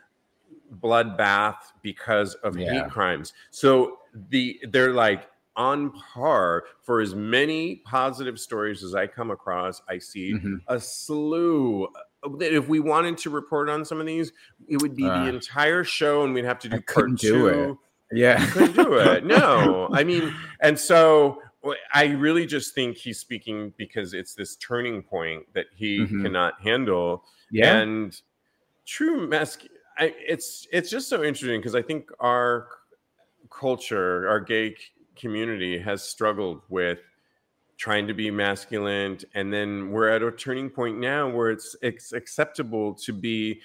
[0.80, 2.82] bloodbath because of yeah.
[2.82, 3.32] hate crimes.
[3.50, 3.98] So
[4.30, 9.82] the they're like on par for as many positive stories as I come across.
[9.88, 10.56] I see mm-hmm.
[10.68, 11.88] a slew.
[12.38, 14.32] That if we wanted to report on some of these,
[14.68, 17.50] it would be uh, the entire show, and we'd have to do I part two.
[17.50, 17.78] Do.
[18.12, 19.24] Yeah, couldn't do it.
[19.24, 21.42] No, I mean, and so
[21.92, 26.22] I really just think he's speaking because it's this turning point that he mm-hmm.
[26.22, 27.24] cannot handle.
[27.50, 28.20] Yeah, and
[28.86, 32.68] true masculine I, it's it's just so interesting because I think our
[33.50, 34.74] culture, our gay
[35.16, 37.00] community, has struggled with
[37.76, 42.12] trying to be masculine, and then we're at a turning point now where it's it's
[42.12, 43.60] acceptable to be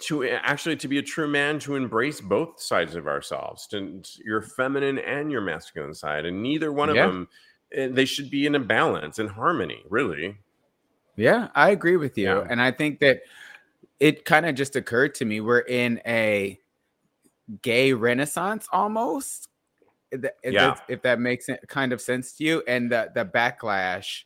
[0.00, 4.42] to actually to be a true man to embrace both sides of ourselves to your
[4.42, 7.28] feminine and your masculine side and neither one of them
[7.72, 10.36] eh, they should be in a balance in harmony really
[11.16, 12.46] yeah i agree with you yeah.
[12.50, 13.20] and i think that
[14.00, 16.58] it kind of just occurred to me we're in a
[17.62, 19.48] gay renaissance almost
[20.10, 20.76] if, yeah.
[20.88, 24.24] if that makes it kind of sense to you and the the backlash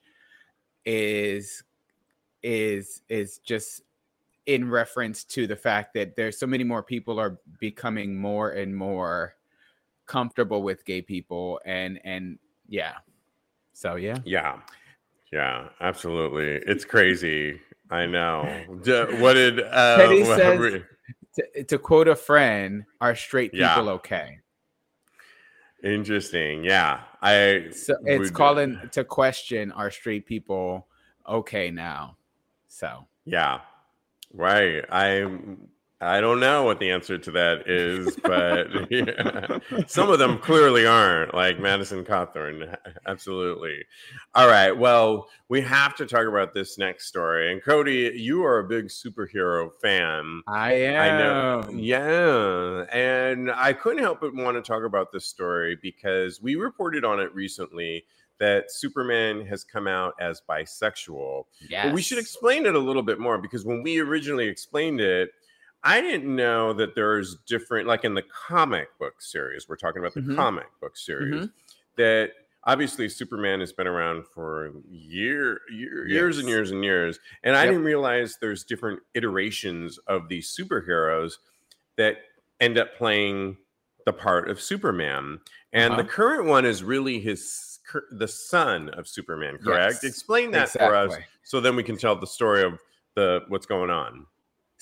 [0.85, 1.63] is
[2.43, 3.83] is is just
[4.47, 8.77] in reference to the fact that there's so many more people are becoming more and
[8.77, 9.37] more
[10.07, 12.95] comfortable with gay people and and yeah.
[13.73, 14.19] So yeah.
[14.25, 14.61] Yeah.
[15.33, 16.61] Yeah absolutely.
[16.71, 17.61] It's crazy
[17.93, 18.65] I know.
[19.21, 20.83] what did uh, Teddy says?
[21.35, 23.93] To, to, quote a friend, "Are straight people yeah.
[23.93, 24.39] okay?"
[25.85, 26.65] Interesting.
[26.65, 27.69] Yeah, I.
[27.73, 30.87] So it's would, calling to question: Are straight people
[31.29, 32.17] okay now?
[32.69, 33.61] So yeah,
[34.33, 34.85] right.
[34.91, 35.27] I
[36.03, 39.59] I don't know what the answer to that is, but yeah.
[39.87, 42.77] some of them clearly aren't, like Madison Cawthorn.
[43.07, 43.85] Absolutely.
[44.35, 44.73] All right.
[44.73, 47.53] Well, we have to talk about this next story.
[47.53, 50.43] And Cody, you are a big superhero fan.
[50.49, 51.01] I am.
[51.01, 51.71] I know.
[51.71, 52.85] Yeah.
[52.93, 57.21] And I couldn't help but want to talk about this story because we reported on
[57.21, 58.05] it recently
[58.43, 61.45] that Superman has come out as bisexual.
[61.69, 61.87] Yes.
[61.87, 65.31] But we should explain it a little bit more because when we originally explained it,
[65.85, 70.15] I didn't know that there's different, like in the comic book series, we're talking about
[70.15, 70.37] the mm-hmm.
[70.37, 71.47] comic book series, mm-hmm.
[71.97, 72.31] that
[72.65, 77.19] obviously Superman has been around for year, year years and years and years.
[77.43, 81.35] And I didn't realize there's different iterations of these superheroes
[81.97, 82.19] that
[82.61, 83.57] end up playing
[84.07, 85.41] the part of Superman.
[85.73, 86.03] And uh-huh.
[86.03, 87.81] the current one is really his
[88.13, 89.99] the son of Superman, correct?
[90.03, 90.05] Yes.
[90.05, 90.89] Explain that exactly.
[90.89, 92.79] for us so then we can tell the story of
[93.17, 94.27] the what's going on.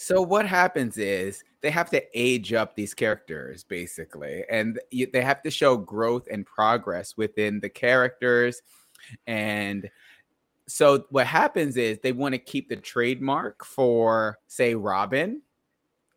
[0.02, 5.42] So what happens is they have to age up these characters basically, and they have
[5.42, 8.62] to show growth and progress within the characters.
[9.26, 9.90] And
[10.66, 15.42] so what happens is they want to keep the trademark for, say, Robin,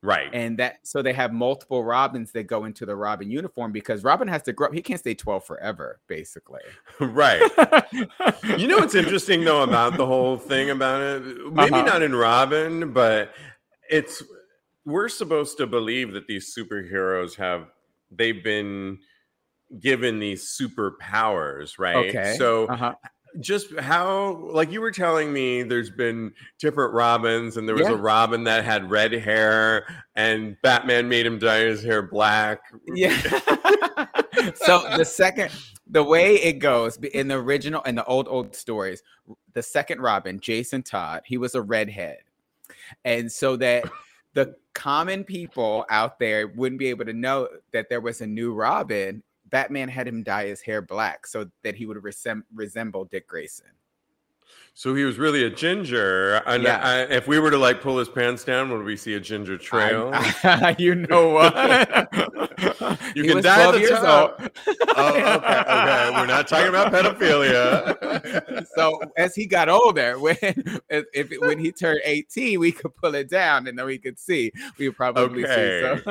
[0.03, 0.29] Right.
[0.33, 4.27] And that so they have multiple Robins that go into the Robin uniform because Robin
[4.27, 4.73] has to grow up.
[4.73, 6.59] He can't stay 12 forever, basically.
[6.99, 7.41] right.
[8.57, 11.23] you know what's interesting though about the whole thing about it?
[11.53, 11.83] Maybe uh-huh.
[11.83, 13.33] not in Robin, but
[13.89, 14.23] it's
[14.85, 17.67] we're supposed to believe that these superheroes have
[18.11, 18.99] they've been
[19.79, 21.95] given these superpowers, right?
[22.09, 22.35] Okay.
[22.37, 22.95] So uh-huh.
[23.39, 27.93] just how like you were telling me there's been different Robins and there was yeah.
[27.93, 32.59] a Robin that had red hair and Batman made him dye his hair black.
[32.87, 33.17] Yeah.
[34.55, 35.51] so the second
[35.87, 39.01] the way it goes in the original and the old old stories,
[39.53, 42.19] the second Robin, Jason Todd, he was a redhead
[43.05, 43.85] and so that
[44.33, 48.53] the common people out there wouldn't be able to know that there was a new
[48.53, 49.21] Robin.
[49.49, 53.67] Batman had him dye his hair black so that he would resem- resemble Dick Grayson.
[54.75, 56.41] So he was really a ginger.
[56.47, 56.79] And Yeah.
[56.83, 59.57] I, if we were to like pull his pants down, would we see a ginger
[59.57, 60.09] trail?
[60.13, 62.09] I- you know what?
[63.15, 64.41] You He can dye 12 the top.
[64.95, 66.09] oh, okay, okay.
[66.11, 68.65] We're not talking about pedophilia.
[68.75, 70.37] so as he got older, when
[70.89, 74.51] if, when he turned 18, we could pull it down and then we could see.
[74.77, 75.47] We would probably see.
[75.49, 76.01] So.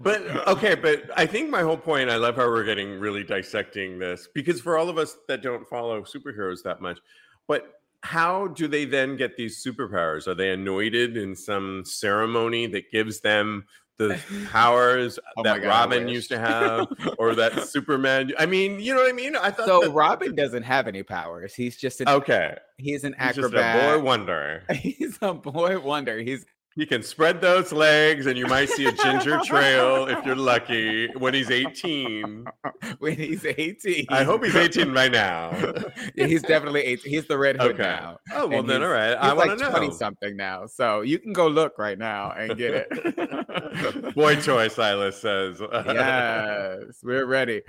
[0.00, 3.98] but okay, but I think my whole point, I love how we're getting really dissecting
[3.98, 6.98] this because for all of us that don't follow superheroes that much,
[7.46, 10.28] but how do they then get these superpowers?
[10.28, 13.64] Are they anointed in some ceremony that gives them
[13.96, 14.16] the
[14.52, 16.86] powers Oh that God, Robin used to have
[17.18, 18.32] or that Superman?
[18.38, 19.34] I mean, you know what I mean?
[19.34, 21.54] I thought so that- Robin doesn't have any powers.
[21.54, 23.94] He's just an okay, he's an he's just acrobat.
[23.94, 24.62] a boy wonder.
[24.74, 26.18] He's a boy wonder.
[26.18, 26.46] He's
[26.78, 31.08] He can spread those legs, and you might see a ginger trail if you're lucky
[31.14, 32.46] when he's 18.
[33.00, 34.06] when he's 18.
[34.10, 35.50] I hope he's 18 right now.
[36.14, 37.12] Yeah, he's definitely 18.
[37.12, 37.82] He's the red hood Okay.
[37.82, 38.18] now.
[38.32, 39.14] Oh well, And then all right.
[39.14, 39.92] I want like to 20 know.
[39.92, 40.66] something now.
[40.66, 44.14] So you can go look right now and get it.
[44.14, 45.60] Boy toy, Silas says.
[45.60, 47.62] yes, we're ready.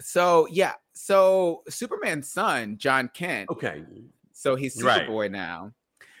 [0.00, 3.48] So yeah, so Superman's son, Jon Kent.
[3.50, 3.82] okay,
[4.32, 5.08] So he's Right.
[5.08, 5.72] Superboy now.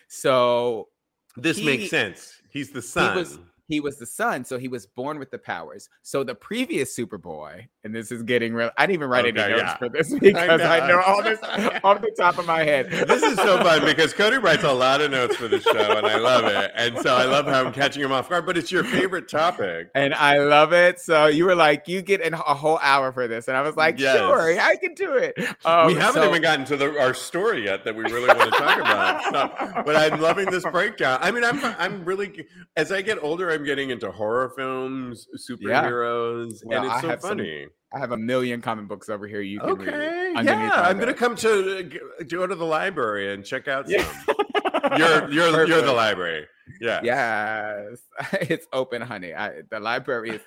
[0.08, 0.88] So
[1.36, 2.40] this He- makes sense.
[2.50, 3.16] He's the son.
[3.16, 5.88] was- he was the son, so he was born with the powers.
[6.02, 8.70] So the previous Superboy, and this is getting real.
[8.76, 9.76] I didn't even write any notes yeah.
[9.76, 10.88] for this because I know.
[10.88, 11.02] know.
[11.02, 11.38] all this
[11.84, 12.90] off the top of my head.
[13.08, 16.06] this is so fun because Cody writes a lot of notes for the show, and
[16.06, 16.72] I love it.
[16.74, 18.46] And so I love how I'm catching him off guard.
[18.46, 19.88] But it's your favorite topic.
[19.94, 21.00] and I love it.
[21.00, 23.76] So you were like, you get an, a whole hour for this, and I was
[23.76, 24.16] like, Yes.
[24.16, 25.34] sure, I can do it.
[25.64, 28.52] Um, we haven't so- even gotten to the, our story yet that we really want
[28.52, 29.22] to talk about.
[29.24, 31.18] So, but I'm loving this breakdown.
[31.22, 32.46] I mean, I'm I'm really
[32.76, 37.08] as I get older, I'm getting into horror films, superheroes, Well, and I it's so
[37.08, 37.66] have some funny.
[37.94, 39.42] I have a million comic books over here.
[39.42, 39.70] You can.
[39.70, 41.90] Okay, underneath yeah, I'm gonna come to
[42.28, 44.00] go to the library and check out some.
[44.00, 44.96] Yeah.
[44.96, 46.46] You're you're you're the library.
[46.80, 47.00] Yeah.
[47.02, 47.98] Yes,
[48.48, 49.34] it's open, honey.
[49.34, 50.40] I, the library is.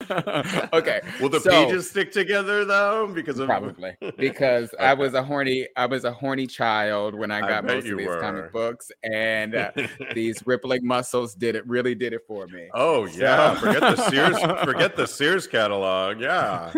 [0.72, 3.06] okay, Will the so- pages stick together though?
[3.06, 5.68] Because of probably because I was a horny.
[5.76, 8.20] I was a horny child when I I got bet most of these were.
[8.20, 9.70] comic books, and uh,
[10.14, 11.66] these rippling muscles did it.
[11.66, 12.68] Really did it for me.
[12.74, 14.40] Oh yeah, So- forget the Sears.
[14.64, 16.20] Forget the Sears catalog.
[16.20, 16.72] Yeah.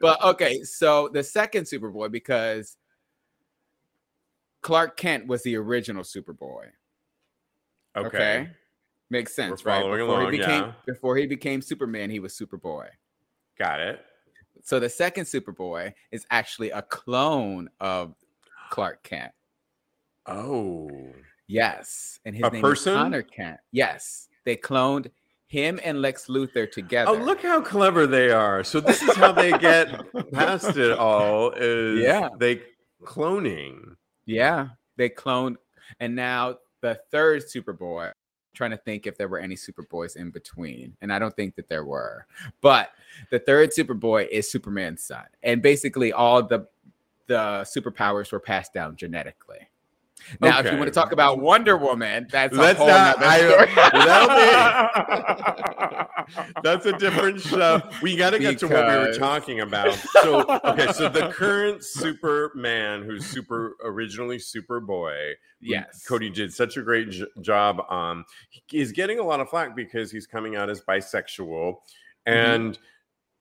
[0.00, 2.76] but okay, so the second Superboy because
[4.62, 6.66] Clark Kent was the original Superboy.
[7.96, 8.06] Okay.
[8.06, 8.50] Okay.
[9.08, 9.82] Makes sense, right?
[9.82, 10.72] Before along, he became yeah.
[10.84, 12.88] before he became Superman, he was Superboy.
[13.58, 14.00] Got it.
[14.62, 18.14] So the second Superboy is actually a clone of
[18.70, 19.32] Clark Kent.
[20.26, 20.90] Oh.
[21.46, 22.92] Yes, and his A name person?
[22.94, 23.60] is Conner Kent.
[23.70, 25.10] Yes, they cloned
[25.46, 27.10] him and Lex Luthor oh, together.
[27.10, 28.64] Oh, look how clever they are.
[28.64, 32.30] So this is how they get past it all is Yeah.
[32.38, 32.62] they
[33.04, 33.94] cloning.
[34.24, 35.56] Yeah, they cloned,
[36.00, 38.10] and now the third Superboy.
[38.56, 41.68] Trying to think if there were any Superboys in between, and I don't think that
[41.68, 42.26] there were.
[42.62, 42.92] But
[43.30, 46.66] the third Superboy is Superman's son, and basically all the
[47.26, 49.58] the superpowers were passed down genetically.
[50.40, 53.68] Now, if you want to talk about Wonder Woman, that's Let's whole not- I- story.
[56.62, 57.80] That's a different show.
[58.02, 59.94] We got to get to what we were talking about.
[60.22, 66.82] So, okay, so the current Superman, who's super originally Superboy, yes, Cody did such a
[66.82, 68.24] great j- job on.
[68.50, 71.76] He is getting a lot of flack because he's coming out as bisexual,
[72.26, 72.72] Mm-hmm.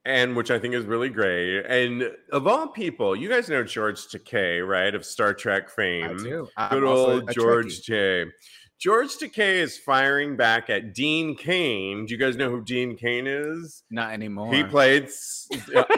[0.05, 1.61] And which I think is really great.
[1.65, 6.17] And of all people, you guys know George Takei, right, of Star Trek I fame.
[6.17, 6.47] do.
[6.55, 7.81] I'm Good old George.
[7.81, 8.29] Takei.
[8.77, 12.05] George Takei is firing back at Dean Cain.
[12.05, 13.83] Do you guys know who Dean Cain is?
[13.89, 14.53] Not anymore.
[14.53, 15.09] He played.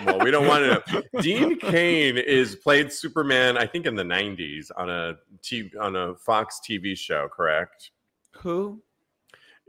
[0.06, 1.02] well, we don't want to know.
[1.22, 3.58] Dean Cain is played Superman.
[3.58, 7.28] I think in the '90s on a TV, on a Fox TV show.
[7.30, 7.92] Correct?
[8.38, 8.82] Who?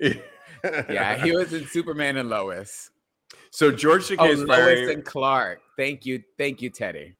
[0.64, 2.90] Yeah, he was in Superman and Lois.
[3.50, 4.90] So George Oh, Takei is Lois firing.
[4.90, 5.60] and Clark.
[5.76, 7.14] Thank you, thank you, Teddy.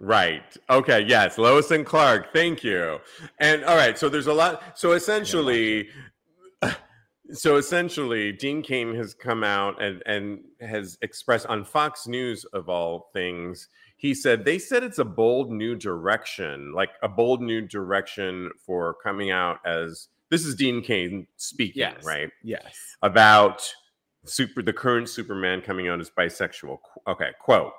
[0.00, 0.42] Right.
[0.70, 1.00] Okay.
[1.08, 1.38] Yes.
[1.38, 2.32] Lois and Clark.
[2.32, 2.98] Thank you.
[3.40, 3.98] And all right.
[3.98, 4.78] So there's a lot.
[4.78, 5.88] So essentially,
[7.32, 12.68] so essentially, Dean Cain has come out and and has expressed on Fox News of
[12.68, 13.68] all things.
[13.96, 18.94] He said they said it's a bold new direction, like a bold new direction for
[19.02, 22.04] coming out as this is Dean Cain speaking, Yes.
[22.04, 22.30] right?
[22.44, 22.96] Yes.
[23.02, 23.68] about
[24.28, 26.78] super the current Superman coming out as bisexual.
[27.06, 27.72] Okay, quote.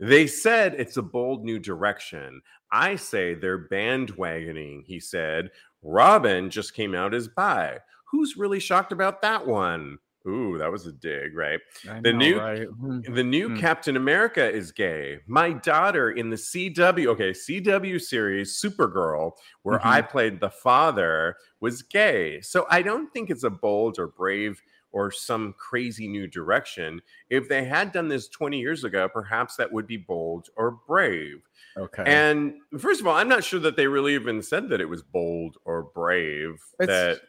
[0.00, 2.42] They said it's a bold new direction.
[2.72, 5.50] I say they're bandwagoning, he said.
[5.82, 7.78] Robin just came out as bi.
[8.10, 9.98] Who's really shocked about that one?
[10.26, 11.58] Ooh, that was a dig, right?
[11.90, 12.68] I the know, new right?
[12.68, 13.00] Hmm.
[13.12, 13.58] the new mm.
[13.58, 15.18] Captain America is gay.
[15.26, 19.88] My daughter in the CW, okay, CW series Supergirl, where mm-hmm.
[19.88, 22.40] I played the father, was gay.
[22.40, 24.62] So I don't think it's a bold or brave
[24.92, 27.00] or some crazy new direction.
[27.30, 31.42] If they had done this 20 years ago, perhaps that would be bold or brave.
[31.76, 32.04] Okay.
[32.06, 35.02] And first of all, I'm not sure that they really even said that it was
[35.02, 36.62] bold or brave.
[36.78, 37.20] It's, that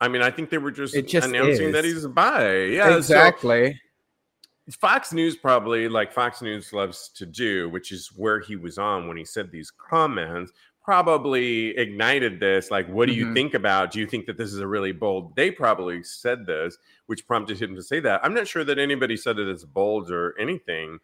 [0.00, 1.72] I mean, I think they were just, just announcing is.
[1.72, 2.54] that he's bi.
[2.64, 3.72] Yeah, exactly.
[3.72, 3.78] So
[4.78, 9.08] Fox News probably, like Fox News loves to do, which is where he was on
[9.08, 10.52] when he said these comments,
[10.88, 12.70] probably ignited this.
[12.70, 13.28] Like, what do mm-hmm.
[13.28, 13.90] you think about?
[13.90, 15.36] Do you think that this is a really bold?
[15.36, 18.22] They probably said this, which prompted him to say that.
[18.24, 20.98] I'm not sure that anybody said that it's bold or anything.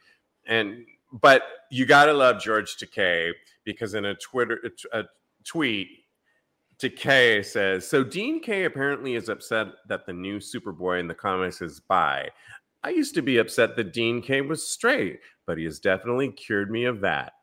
[0.46, 3.32] And but you gotta love George Takei
[3.64, 4.58] because in a Twitter
[4.94, 5.04] a
[5.44, 5.88] tweet
[6.78, 11.60] Takei says, so Dean Cain apparently is upset that the new Superboy in the comics
[11.60, 12.30] is bi.
[12.82, 16.70] I used to be upset that Dean Cain was straight, but he has definitely cured
[16.70, 17.33] me of that.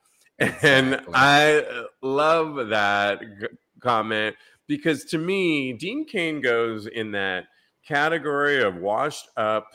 [0.61, 3.47] And I uh, love that g-
[3.79, 4.35] comment
[4.67, 7.45] because to me, Dean Cain goes in that
[7.85, 9.67] category of washed up,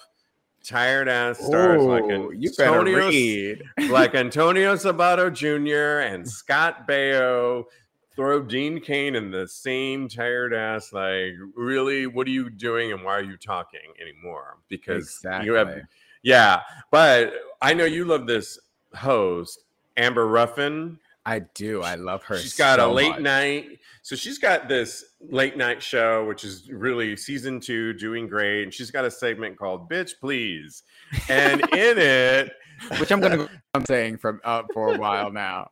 [0.64, 3.56] tired ass stars Ooh, like Antonio,
[3.90, 6.00] like Antonio Sabato Jr.
[6.00, 7.64] and Scott Baio
[8.16, 13.04] throw Dean Cain in the same tired ass, like, really, what are you doing and
[13.04, 14.56] why are you talking anymore?
[14.68, 15.46] Because exactly.
[15.46, 15.82] you have,
[16.22, 16.62] yeah.
[16.90, 18.58] But I know you love this
[18.94, 19.62] host,
[19.96, 20.98] Amber Ruffin.
[21.24, 21.82] I do.
[21.82, 22.38] I love her.
[22.38, 23.20] She's got so a late much.
[23.20, 23.78] night.
[24.02, 28.62] So she's got this late night show, which is really season two, doing great.
[28.62, 30.84] And she's got a segment called "Bitch Please,"
[31.28, 31.68] and in
[31.98, 32.52] it,
[33.00, 35.70] which I'm gonna I'm saying from up for a while now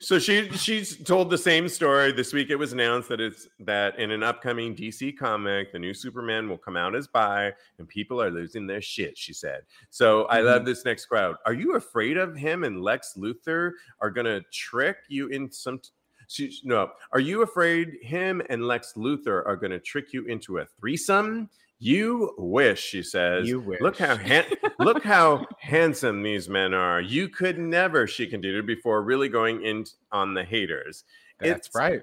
[0.00, 2.50] so she she's told the same story this week.
[2.50, 6.58] It was announced that it's that in an upcoming DC comic, the new Superman will
[6.58, 9.16] come out as bi, and people are losing their shit.
[9.16, 9.62] She said.
[9.90, 10.32] So mm-hmm.
[10.32, 11.36] I love this next crowd.
[11.46, 15.80] Are you afraid of him and Lex Luthor are gonna trick you in some?
[16.28, 16.90] She, no.
[17.12, 21.48] Are you afraid him and Lex Luthor are gonna trick you into a threesome?
[21.82, 23.48] You wish, she says.
[23.48, 23.80] You wish.
[23.80, 27.00] Look how ha- look how handsome these men are.
[27.00, 31.04] You could never, she continued before really going in on the haters.
[31.40, 32.02] That's it's, right.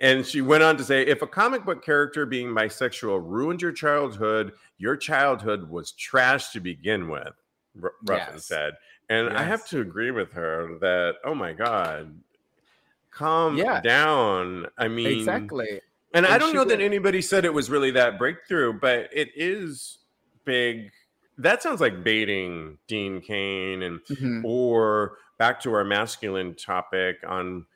[0.00, 3.70] And she went on to say, if a comic book character being bisexual ruined your
[3.70, 7.34] childhood, your childhood was trash to begin with,
[7.80, 8.46] R- Ruffin yes.
[8.46, 8.72] said.
[9.10, 9.38] And yes.
[9.38, 12.18] I have to agree with her that, oh my God,
[13.12, 13.80] calm yeah.
[13.80, 14.66] down.
[14.76, 15.80] I mean, exactly.
[16.14, 19.30] And, and I don't know that anybody said it was really that breakthrough, but it
[19.34, 19.98] is
[20.44, 20.90] big.
[21.38, 24.44] That sounds like baiting Dean Cain and mm-hmm.
[24.44, 27.66] or back to our masculine topic on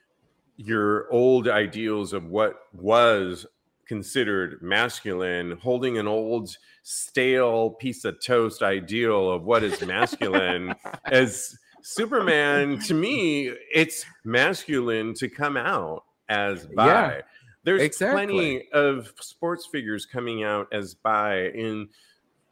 [0.57, 3.47] your old ideals of what was
[3.87, 10.75] considered masculine, holding an old stale piece of toast ideal of what is masculine
[11.05, 16.87] as Superman to me, it's masculine to come out as bi.
[16.87, 17.21] Yeah.
[17.67, 18.25] There's exactly.
[18.25, 21.89] plenty of sports figures coming out as bi in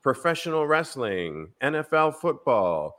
[0.03, 2.97] professional wrestling, NFL football,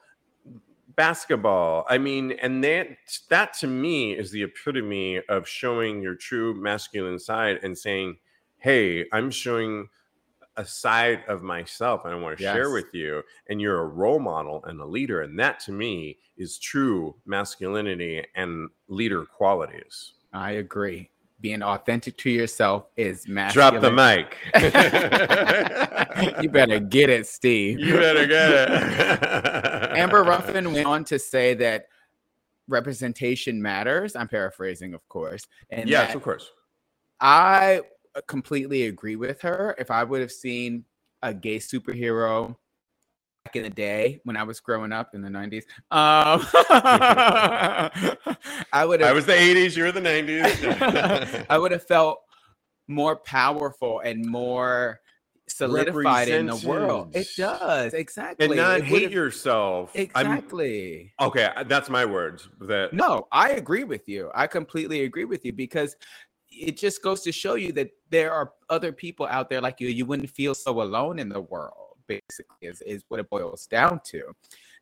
[0.96, 1.86] basketball.
[1.90, 2.88] I mean, and that
[3.30, 8.16] that to me is the epitome of showing your true masculine side and saying,
[8.60, 9.90] "Hey, I'm showing
[10.56, 12.56] a side of myself and I want to yes.
[12.56, 16.18] share with you and you're a role model and a leader and that to me
[16.38, 21.10] is true masculinity and leader qualities." I agree
[21.46, 23.80] being authentic to yourself is masculine.
[23.80, 24.36] Drop the mic.
[26.42, 27.80] you better get it, Steve.
[27.80, 29.24] You better get it.
[29.96, 31.86] Amber Ruffin went on to say that
[32.68, 34.16] representation matters.
[34.16, 35.46] I'm paraphrasing, of course.
[35.70, 36.50] And yes, of course.
[37.22, 37.82] I
[38.26, 39.76] completely agree with her.
[39.78, 40.84] If I would have seen
[41.22, 42.56] a gay superhero
[43.54, 45.64] in the day when I was growing up in the 90s.
[45.92, 46.42] Um,
[48.74, 51.46] I would I was the 80s, you were the 90s.
[51.50, 52.20] I would have felt
[52.88, 55.00] more powerful and more
[55.48, 57.16] solidified in the world.
[57.16, 57.94] It does.
[57.94, 58.48] Exactly.
[58.48, 59.92] And not hate yourself.
[59.94, 61.14] Exactly.
[61.20, 62.50] I'm, okay, that's my words.
[62.62, 64.32] That No, I agree with you.
[64.34, 65.96] I completely agree with you because
[66.50, 69.88] it just goes to show you that there are other people out there like you.
[69.88, 74.02] You wouldn't feel so alone in the world basically is, is what it boils down
[74.06, 74.24] to.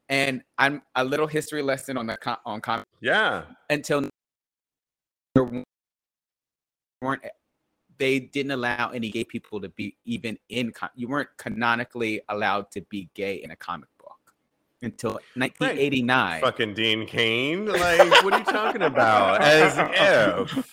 [0.10, 2.86] And I'm a little history lesson on the on comic.
[3.02, 3.44] Yeah.
[3.70, 4.10] Until
[7.02, 7.24] weren't
[7.98, 12.82] they didn't allow any gay people to be even in you weren't canonically allowed to
[12.90, 13.90] be gay in a comic
[14.84, 16.42] until 1989 right.
[16.42, 20.70] fucking dean cain like what are you talking about as if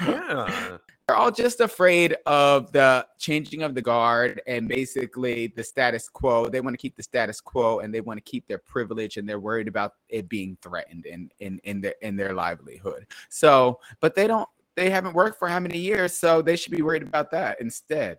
[0.00, 0.78] Yeah.
[1.10, 6.48] They're all just afraid of the changing of the guard and basically the status quo.
[6.48, 9.28] They want to keep the status quo and they want to keep their privilege and
[9.28, 13.06] they're worried about it being threatened in in in their in their livelihood.
[13.28, 16.82] So, but they don't they haven't worked for how many years, so they should be
[16.82, 18.18] worried about that instead.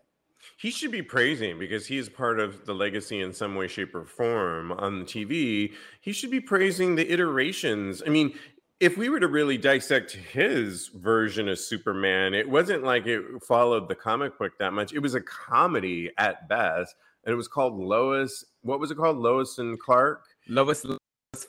[0.62, 4.06] He should be praising because he's part of the legacy in some way, shape, or
[4.06, 5.74] form on the TV.
[6.02, 8.04] He should be praising the iterations.
[8.06, 8.38] I mean,
[8.80, 13.90] if we were to really dissect his version of Superman, it wasn't like it followed
[13.90, 14.94] the comic book that much.
[14.94, 16.94] It was a comedy at best,
[17.26, 18.46] and it was called Lois.
[18.62, 19.18] What was it called?
[19.18, 20.26] Lois and Clark.
[20.48, 21.00] Lois, Lois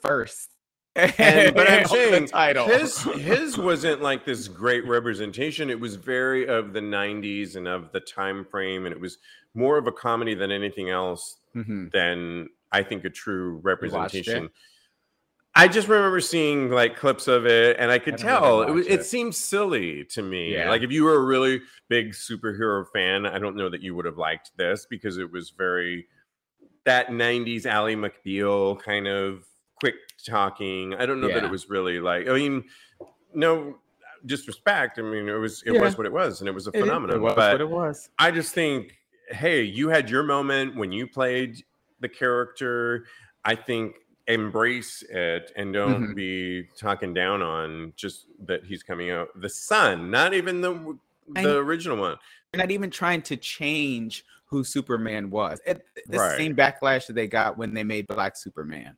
[0.01, 0.52] first.
[0.95, 2.67] And, but I'm saying title.
[2.67, 5.69] his his wasn't like this great representation.
[5.69, 9.17] It was very of the '90s and of the time frame, and it was
[9.55, 11.37] more of a comedy than anything else.
[11.55, 11.89] Mm-hmm.
[11.93, 14.49] Than I think a true representation
[15.55, 18.87] I just remember seeing like clips of it, and I could I tell it, was,
[18.87, 19.01] it.
[19.01, 20.53] it seemed silly to me.
[20.53, 20.69] Yeah.
[20.69, 24.05] Like if you were a really big superhero fan, I don't know that you would
[24.05, 26.07] have liked this because it was very
[26.85, 29.45] that '90s Ally McBeal kind of
[30.23, 30.93] talking.
[30.95, 31.35] I don't know yeah.
[31.35, 32.27] that it was really like.
[32.27, 32.65] I mean,
[33.33, 33.77] no
[34.25, 34.99] disrespect.
[34.99, 35.81] I mean, it was it yeah.
[35.81, 37.17] was what it was, and it was a phenomenon.
[37.17, 38.09] It, was but what it was.
[38.19, 38.97] I just think,
[39.29, 41.63] hey, you had your moment when you played
[41.99, 43.05] the character.
[43.45, 43.95] I think
[44.27, 46.13] embrace it and don't mm-hmm.
[46.13, 50.97] be talking down on just that he's coming out the son not even the
[51.27, 52.15] the original one
[52.55, 56.37] not even trying to change who superman was it, the right.
[56.37, 58.95] same backlash that they got when they made black superman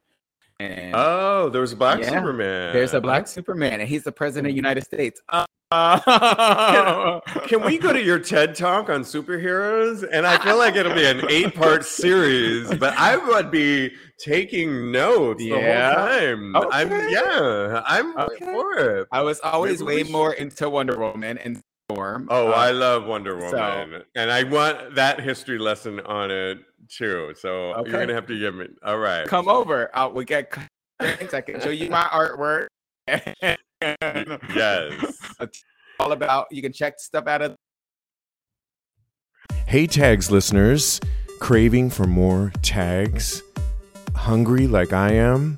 [0.60, 4.12] and oh there was a black yeah, superman there's a black superman and he's the
[4.12, 5.46] president of the united states uh,
[7.32, 10.08] can, can, we go to your TED talk on superheroes?
[10.10, 14.92] And I feel like it'll be an eight part series, but I would be taking
[14.92, 15.56] notes yeah.
[15.56, 16.56] the whole time.
[16.56, 16.68] Okay.
[16.72, 18.46] I'm yeah, I'm okay.
[18.46, 19.08] for it.
[19.12, 22.28] I was always Maybe way more into Wonder Woman and Storm.
[22.30, 24.02] Oh, uh, I love Wonder Woman, so.
[24.16, 26.60] and I want that history lesson on it
[26.90, 27.34] too.
[27.38, 27.92] So okay.
[27.92, 28.68] you're gonna have to give me.
[28.84, 29.96] All right, come over.
[29.96, 30.54] Uh, we get
[31.02, 31.34] things.
[31.34, 32.68] I can show you my artwork.
[34.56, 35.18] yes.
[36.00, 37.56] All about you can check stuff out of
[39.68, 41.02] Hey tags listeners,
[41.40, 43.42] craving for more tags?
[44.14, 45.58] Hungry like I am?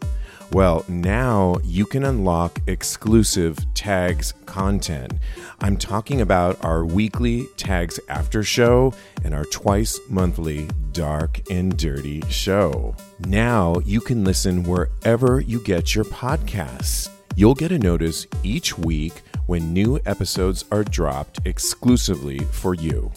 [0.53, 5.13] Well, now you can unlock exclusive tags content.
[5.59, 8.93] I'm talking about our weekly tags after show
[9.25, 12.95] and our twice monthly dark and dirty show.
[13.19, 17.09] Now you can listen wherever you get your podcasts.
[17.35, 23.11] You'll get a notice each week when new episodes are dropped exclusively for you.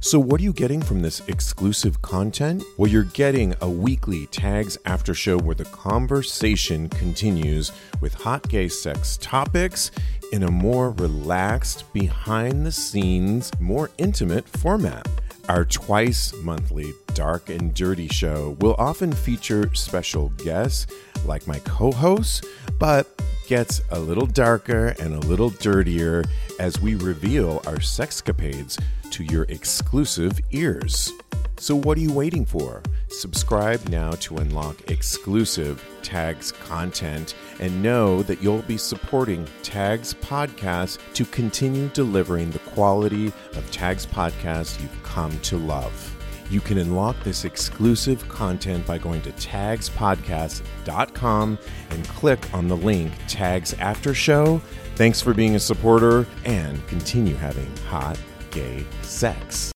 [0.00, 2.62] So, what are you getting from this exclusive content?
[2.76, 8.68] Well, you're getting a weekly Tags After Show where the conversation continues with hot gay
[8.68, 9.90] sex topics
[10.32, 15.08] in a more relaxed, behind the scenes, more intimate format.
[15.48, 20.86] Our twice monthly Dark and Dirty show will often feature special guests
[21.24, 22.42] like my co hosts,
[22.78, 26.24] but gets a little darker and a little dirtier
[26.58, 31.12] as we reveal our sexcapades to your exclusive ears.
[31.58, 32.82] So, what are you waiting for?
[33.08, 40.98] Subscribe now to unlock exclusive Tags content and know that you'll be supporting Tags Podcast
[41.14, 46.15] to continue delivering the quality of Tags Podcast you've come to love.
[46.50, 51.58] You can unlock this exclusive content by going to tagspodcast.com
[51.90, 54.62] and click on the link Tags After Show.
[54.94, 58.16] Thanks for being a supporter and continue having hot
[58.50, 59.72] gay sex.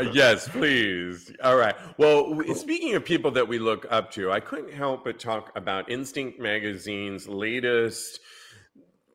[0.00, 1.30] Uh, yes, please.
[1.44, 1.74] All right.
[1.98, 5.90] Well, speaking of people that we look up to, I couldn't help but talk about
[5.90, 8.20] Instinct Magazine's latest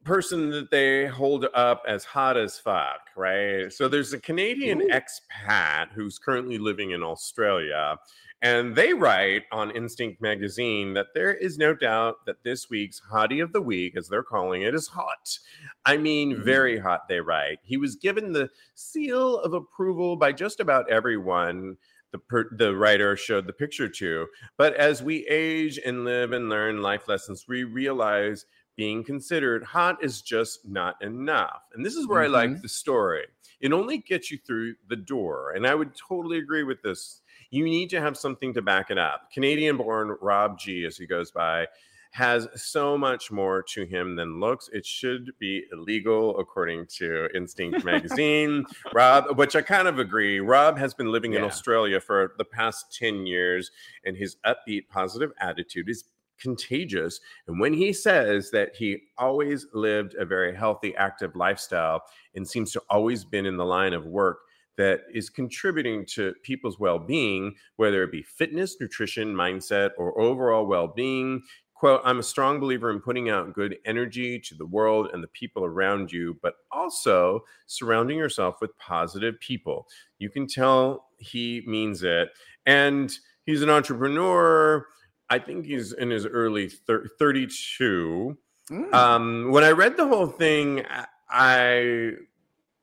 [0.05, 3.73] person that they hold up as hot as fuck, right?
[3.73, 4.89] So there's a Canadian Ooh.
[4.89, 7.97] expat who's currently living in Australia,
[8.41, 13.41] and they write on Instinct magazine that there is no doubt that this week's hottie
[13.41, 15.39] of the week, as they're calling it, is hot.
[15.85, 16.83] I mean, very mm.
[16.83, 17.57] hot, they write.
[17.63, 21.77] He was given the seal of approval by just about everyone
[22.11, 24.27] the, per, the writer showed the picture to.
[24.57, 28.45] But as we age and live and learn life lessons, we realize
[28.75, 31.63] being considered, hot is just not enough.
[31.73, 32.35] And this is where mm-hmm.
[32.35, 32.61] I like mm-hmm.
[32.61, 33.25] the story.
[33.61, 35.53] It only gets you through the door.
[35.55, 37.21] And I would totally agree with this.
[37.51, 39.31] You need to have something to back it up.
[39.31, 41.67] Canadian born Rob G, as he goes by,
[42.15, 44.69] has so much more to him than looks.
[44.71, 48.65] It should be illegal, according to Instinct magazine.
[48.93, 50.39] Rob, which I kind of agree.
[50.39, 51.39] Rob has been living yeah.
[51.39, 53.69] in Australia for the past 10 years,
[54.05, 56.05] and his upbeat, positive attitude is
[56.39, 57.19] contagious.
[57.47, 62.03] And when he says that he always lived a very healthy, active lifestyle
[62.35, 64.39] and seems to always been in the line of work
[64.77, 71.41] that is contributing to people's well-being, whether it be fitness, nutrition, mindset, or overall well-being,
[71.75, 75.27] quote i'm a strong believer in putting out good energy to the world and the
[75.29, 82.01] people around you but also surrounding yourself with positive people you can tell he means
[82.01, 82.29] it
[82.65, 84.85] and he's an entrepreneur
[85.29, 88.37] i think he's in his early thir- 32
[88.69, 88.93] mm.
[88.93, 90.83] um, when i read the whole thing
[91.29, 92.11] i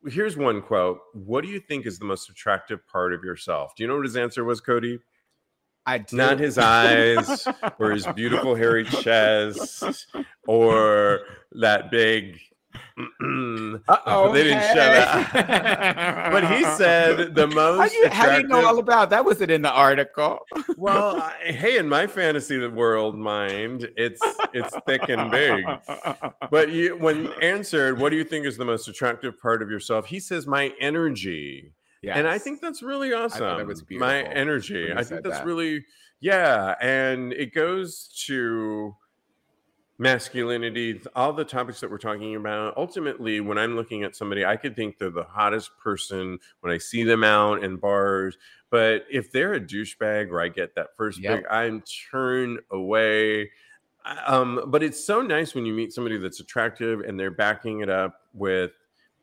[0.07, 3.83] here's one quote what do you think is the most attractive part of yourself do
[3.83, 4.99] you know what his answer was cody
[5.85, 6.15] I do.
[6.15, 10.07] Not his eyes or his beautiful hairy chest
[10.47, 11.21] or
[11.53, 12.39] that big.
[13.21, 14.67] oh they didn't hey.
[14.67, 16.31] show that.
[16.31, 17.79] but he said the most.
[17.79, 19.25] How, you, how do you know all about that?
[19.25, 20.39] Was it in the article?
[20.77, 24.21] well, I, hey, in my fantasy world mind, it's
[24.53, 25.65] it's thick and big.
[26.51, 30.05] But you, when answered, what do you think is the most attractive part of yourself?
[30.05, 31.73] He says, my energy.
[32.03, 32.17] Yes.
[32.17, 33.61] And I think that's really awesome.
[33.61, 34.07] It was beautiful.
[34.07, 34.91] My energy.
[34.91, 35.45] I think that's that.
[35.45, 35.85] really,
[36.19, 36.75] yeah.
[36.81, 38.93] And it goes to
[39.97, 42.75] masculinity, all the topics that we're talking about.
[42.77, 46.77] Ultimately, when I'm looking at somebody, I could think they're the hottest person when I
[46.77, 48.37] see them out in bars.
[48.69, 51.37] But if they're a douchebag or I get that first yep.
[51.37, 53.51] big, I'm turned away.
[54.25, 57.89] Um, but it's so nice when you meet somebody that's attractive and they're backing it
[57.89, 58.71] up with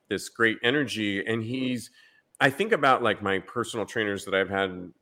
[0.09, 1.25] this great energy.
[1.27, 1.91] And he's,
[2.41, 4.93] I think about like my personal trainers that I've had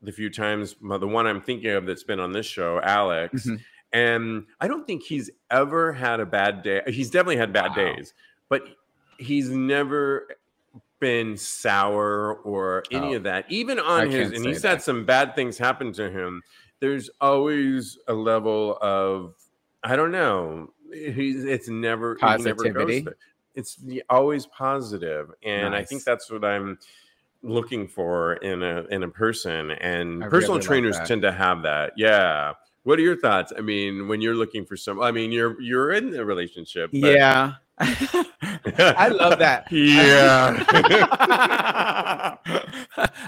[0.00, 0.74] the few times.
[0.80, 3.56] The one I'm thinking of that's been on this show, Alex, mm-hmm.
[3.92, 6.82] And I don't think he's ever had a bad day.
[6.86, 7.76] He's definitely had bad wow.
[7.76, 8.14] days,
[8.48, 8.62] but
[9.18, 10.28] he's never
[11.00, 13.44] been sour or any oh, of that.
[13.50, 14.68] Even on I his, and he's that.
[14.68, 16.42] had some bad things happen to him.
[16.80, 19.34] There's always a level of
[19.82, 20.70] I don't know.
[20.92, 23.02] He's it's never positivity.
[23.02, 23.16] Never
[23.54, 23.78] it's
[24.08, 25.82] always positive and nice.
[25.82, 26.78] i think that's what i'm
[27.42, 31.32] looking for in a in a person and I personal really trainers like tend to
[31.32, 32.52] have that yeah
[32.84, 35.92] what are your thoughts i mean when you're looking for some i mean you're you're
[35.92, 37.12] in a relationship but...
[37.12, 39.66] yeah I love that.
[39.72, 40.64] Yeah.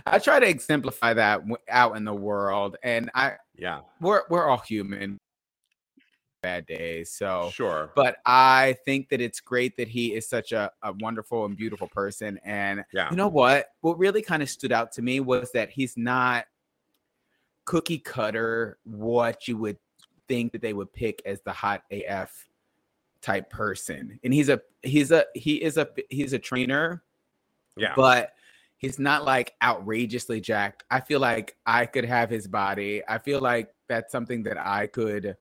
[0.07, 3.80] I try to exemplify that out in the world and I yeah.
[4.00, 5.18] We're we're all human
[6.42, 7.11] bad days.
[7.11, 7.90] So sure.
[7.96, 11.88] But I think that it's great that he is such a, a wonderful and beautiful
[11.88, 12.38] person.
[12.44, 13.11] And yeah.
[13.11, 13.68] you know what?
[13.80, 16.44] What really kind of stood out to me was that he's not
[17.65, 19.79] cookie cutter what you would
[20.29, 22.49] think that they would pick as the hot AF
[23.21, 24.19] type person.
[24.23, 27.03] And he's a he's a he is a he's a trainer.
[27.77, 27.95] Yeah.
[27.97, 28.33] But
[28.77, 30.85] he's not like outrageously jacked.
[30.91, 33.03] I feel like I could have his body.
[33.09, 35.37] I feel like that's something that I could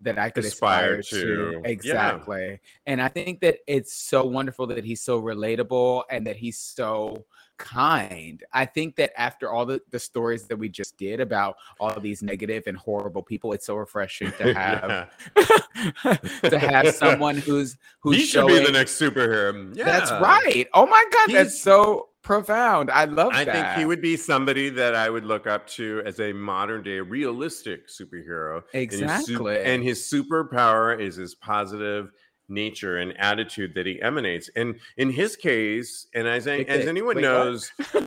[0.00, 1.62] that I could aspire, aspire to.
[1.62, 1.62] to.
[1.64, 2.48] Exactly.
[2.50, 2.56] Yeah.
[2.86, 7.26] And I think that it's so wonderful that he's so relatable and that he's so
[7.58, 8.42] kind.
[8.52, 12.22] I think that after all the, the stories that we just did about all these
[12.22, 15.10] negative and horrible people, it's so refreshing to have
[16.42, 19.52] to have someone who's who's he should showing, be the next superhero.
[19.52, 19.84] Mm, yeah.
[19.84, 20.66] That's right.
[20.74, 22.90] Oh my god, He's, that's so profound.
[22.90, 23.38] I love that.
[23.38, 23.52] I that.
[23.52, 27.00] think he would be somebody that I would look up to as a modern day
[27.00, 28.62] realistic superhero.
[28.74, 29.56] Exactly.
[29.56, 32.10] And his, and his superpower is his positive
[32.48, 34.48] nature and attitude that he emanates.
[34.56, 38.02] And in his case, and as, as anyone knows, but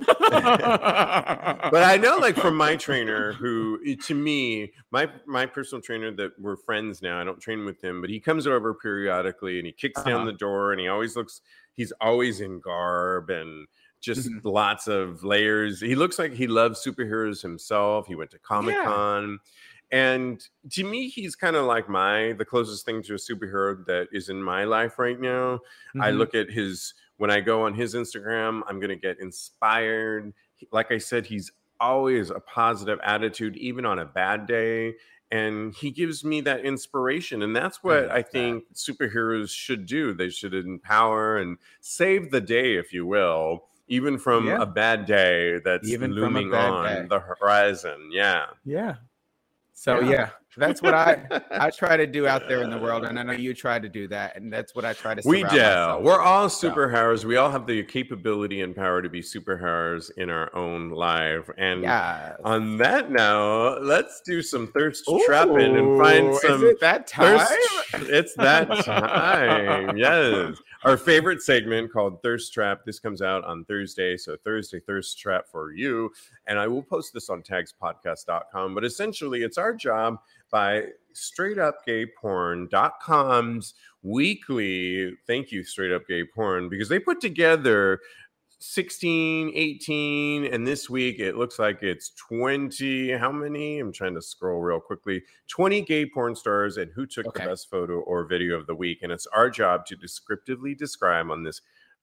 [1.84, 6.58] I know like from my trainer who to me, my my personal trainer that we're
[6.58, 10.00] friends now, I don't train with him, but he comes over periodically and he kicks
[10.00, 10.10] uh-huh.
[10.10, 11.42] down the door and he always looks
[11.76, 13.68] he's always in garb and
[14.02, 14.48] just mm-hmm.
[14.48, 15.82] lots of layers.
[15.82, 18.08] He looks like he loves superheroes himself.
[18.08, 19.32] He went to Comic Con.
[19.32, 19.38] Yeah.
[19.92, 24.08] And to me, he's kind of like my the closest thing to a superhero that
[24.12, 25.56] is in my life right now.
[25.58, 26.02] Mm-hmm.
[26.02, 30.34] I look at his when I go on his Instagram, I'm gonna get inspired.
[30.72, 34.96] Like I said, he's always a positive attitude, even on a bad day.
[35.32, 37.44] And he gives me that inspiration.
[37.44, 38.76] And that's what I, I think that.
[38.76, 40.14] superheroes should do.
[40.14, 44.62] They should empower and save the day, if you will even from yeah.
[44.62, 47.08] a bad day that's even looming on day.
[47.10, 48.10] the horizon.
[48.12, 48.46] Yeah.
[48.64, 48.96] Yeah.
[49.80, 50.10] So yeah.
[50.12, 50.30] yeah.
[50.58, 53.32] that's what I I try to do out there in the world, and I know
[53.32, 55.22] you try to do that, and that's what I try to.
[55.22, 55.30] Say.
[55.30, 56.00] We do.
[56.02, 57.24] We're all superheroes.
[57.24, 61.50] We all have the capability and power to be superheroes in our own life.
[61.58, 62.36] And yes.
[62.44, 66.74] on that note, let's do some thirst Ooh, trapping and find some.
[66.82, 67.40] that time?
[67.40, 69.98] Thirst, it's that time.
[69.98, 70.58] yes.
[70.84, 72.82] Our favorite segment called Thirst Trap.
[72.86, 74.16] This comes out on Thursday.
[74.18, 76.12] So, Thursday, Thirst Trap for you.
[76.48, 78.76] And I will post this on tagspodcast.com.
[78.76, 80.20] But essentially, it's our job
[80.52, 88.00] by straightupgayporn.com's weekly thank you straight up gay porn because they put together
[88.62, 94.22] 16 18 and this week it looks like it's 20 how many i'm trying to
[94.22, 97.44] scroll real quickly 20 gay porn stars and who took okay.
[97.44, 101.32] the best photo or video of the week and it's our job to descriptively describe
[101.32, 101.62] on this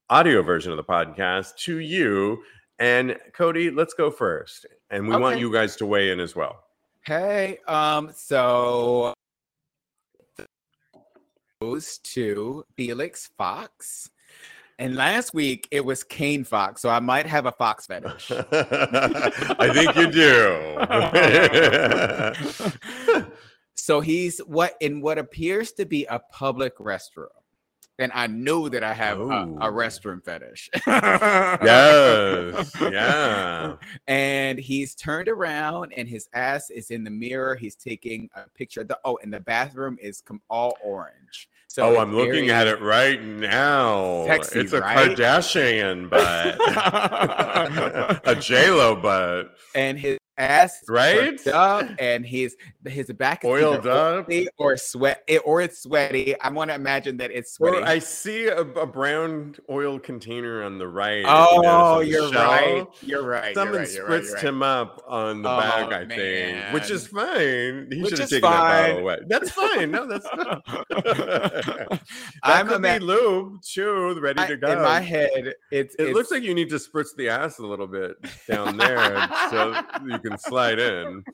[0.09, 2.43] audio version of the podcast to you
[2.79, 5.23] and cody let's go first and we okay.
[5.23, 6.63] want you guys to weigh in as well
[7.07, 9.15] Hey, um, so
[11.61, 14.11] goes to Felix Fox.
[14.79, 18.31] And last week it was Kane Fox, so I might have a fox fetish.
[18.53, 20.77] I think you do.
[23.75, 27.29] so he's what in what appears to be a public restroom
[27.99, 29.73] and I know that I have a, a, oh.
[29.73, 30.69] restroom fetish.
[30.87, 33.77] yes, yeah.
[34.07, 37.55] And he's turned around, and his ass is in the mirror.
[37.55, 38.85] He's taking a picture.
[38.85, 41.49] The oh, and the bathroom is com- all orange.
[41.77, 44.25] So oh, I'm looking at it right now.
[44.25, 45.11] Sexy, it's a right?
[45.11, 46.57] Kardashian butt,
[48.27, 51.45] a J Lo butt, and his ass right?
[51.49, 54.29] up and his his back is oiled up.
[54.59, 56.39] or sweat or it's sweaty.
[56.41, 57.79] I want to imagine that it's sweaty.
[57.79, 62.87] Well, i see a, a, brown oil container on the right oh you're right.
[63.03, 63.55] You're right.
[63.55, 66.09] Someone you're right, you're spritzed right, him up on the oh, back i man.
[66.09, 67.89] think which is fine.
[67.91, 68.69] He should have taken fine.
[68.69, 69.19] that bottle away.
[69.29, 69.91] That's fine.
[69.91, 70.61] No that's fine.
[72.45, 75.95] That i'm could a be lube too ready I, to go in my head it's
[75.97, 78.17] it it's, looks like you need to spritz the ass a little bit
[78.49, 79.75] down there so
[80.07, 81.25] you can slide in.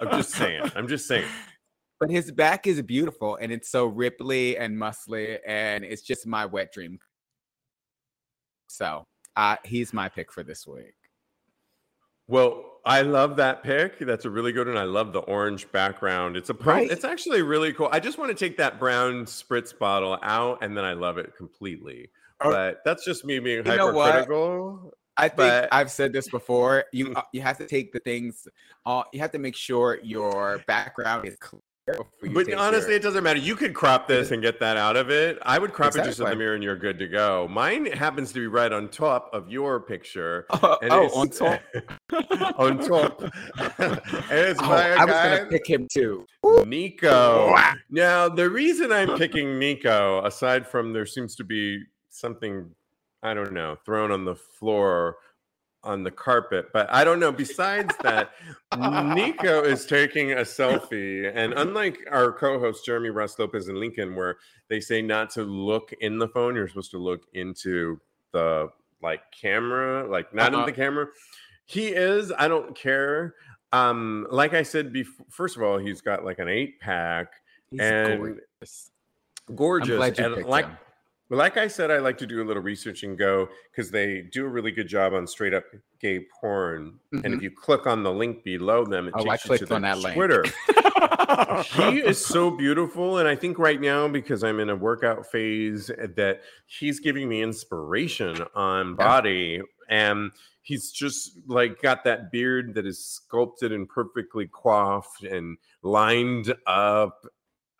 [0.00, 0.70] I'm just saying.
[0.74, 1.28] I'm just saying.
[1.98, 6.46] But his back is beautiful and it's so ripply and muscly, and it's just my
[6.46, 6.98] wet dream.
[8.68, 9.06] So
[9.36, 10.94] uh, he's my pick for this week.
[12.28, 13.98] Well, I love that pick.
[13.98, 14.76] That's a really good one.
[14.76, 16.36] I love the orange background.
[16.36, 16.90] It's a pro- right.
[16.90, 17.88] it's actually really cool.
[17.92, 21.36] I just want to take that brown spritz bottle out and then I love it
[21.36, 22.08] completely.
[22.40, 24.94] Oh, but that's just me being hypercritical.
[25.16, 26.84] I think but, I've said this before.
[26.92, 28.48] You uh, you have to take the things.
[28.86, 31.60] Uh, you have to make sure your background is clear.
[31.86, 32.98] But honestly, your...
[32.98, 33.38] it doesn't matter.
[33.38, 35.38] You could crop this and get that out of it.
[35.42, 36.08] I would crop exactly.
[36.08, 37.48] it just in the mirror, and you're good to go.
[37.48, 40.46] Mine happens to be right on top of your picture.
[40.50, 41.60] Uh, oh, on top.
[42.58, 43.22] on top.
[44.30, 46.26] it's oh, I was going to pick him too.
[46.66, 47.54] Nico.
[47.90, 52.70] Now, the reason I'm picking Nico, aside from there seems to be something
[53.22, 55.16] I don't know, thrown on the floor
[55.82, 56.68] on the carpet.
[56.72, 57.32] But I don't know.
[57.32, 58.32] Besides that,
[58.76, 61.30] Nico is taking a selfie.
[61.34, 64.36] And unlike our co hosts, Jeremy Russ Lopez and Lincoln, where
[64.68, 68.00] they say not to look in the phone, you're supposed to look into
[68.32, 68.68] the
[69.02, 70.60] like camera, like not uh-huh.
[70.62, 71.06] in the camera.
[71.66, 73.34] He is, I don't care.
[73.72, 77.34] Um, like I said before, first of all, he's got like an eight pack
[77.78, 78.90] and gorgeous.
[79.54, 79.90] gorgeous.
[79.90, 80.76] and like him
[81.38, 84.44] like I said, I like to do a little research and go because they do
[84.44, 85.64] a really good job on straight up
[86.00, 86.98] gay porn.
[87.14, 87.16] Mm-hmm.
[87.16, 87.44] And if mm-hmm.
[87.44, 90.44] you click on the link below them, it oh, takes you to Twitter.
[91.76, 93.18] he is so beautiful.
[93.18, 97.28] And I think right now, because I'm in a workout phase, eh, that he's giving
[97.28, 99.60] me inspiration on body.
[99.60, 100.12] Yeah.
[100.12, 106.54] And he's just like got that beard that is sculpted and perfectly coiffed and lined
[106.66, 107.24] up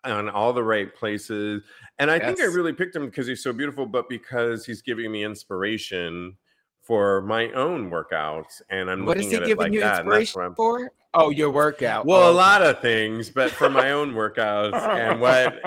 [0.03, 1.63] on all the right places.
[1.99, 2.25] And I yes.
[2.25, 6.37] think I really picked him because he's so beautiful, but because he's giving me inspiration
[6.81, 8.61] for my own workouts.
[8.69, 9.99] And I'm what looking at it like that.
[9.99, 10.91] Inspiration for?
[11.13, 12.05] Oh, your workout.
[12.05, 12.31] Well, oh.
[12.31, 15.59] a lot of things, but for my own workouts and what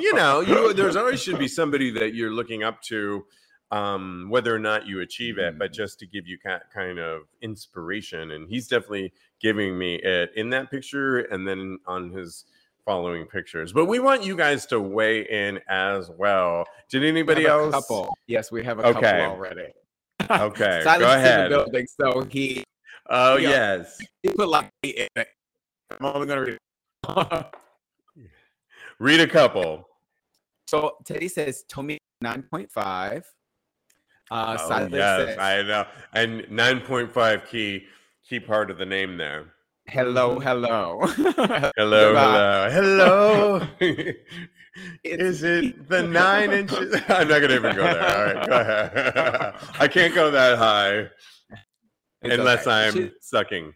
[0.00, 3.24] you know, you there's always should be somebody that you're looking up to,
[3.72, 5.74] um, whether or not you achieve it, but mm.
[5.74, 6.38] just to give you
[6.72, 8.30] kind of inspiration.
[8.30, 12.44] And he's definitely giving me it in that picture, and then on his
[12.84, 13.72] following pictures.
[13.72, 16.64] But we want you guys to weigh in as well.
[16.90, 17.72] Did anybody else?
[17.74, 18.14] couple.
[18.26, 19.00] Yes, we have a okay.
[19.00, 19.68] couple already.
[20.30, 21.50] Okay, go ahead.
[21.50, 22.64] building, so he.
[23.08, 23.98] Oh he, yes.
[24.22, 24.70] He put like.
[24.84, 26.58] I'm only gonna read.
[28.98, 29.88] read a couple.
[30.68, 33.24] So Teddy says Tommy nine point five.
[34.30, 37.84] Uh, oh, yes, says, I know, and nine point five key
[38.26, 39.52] key part of the name there.
[39.88, 39.98] Mm-hmm.
[39.98, 41.00] Hello, hello.
[41.76, 43.66] hello, hello, hello.
[45.04, 46.94] Is it the nine inches?
[47.08, 48.16] I'm not gonna even go there.
[48.16, 49.54] All right, go ahead.
[49.80, 51.08] I can't go that high
[52.22, 52.86] it's unless okay.
[52.86, 53.74] I'm she, sucking.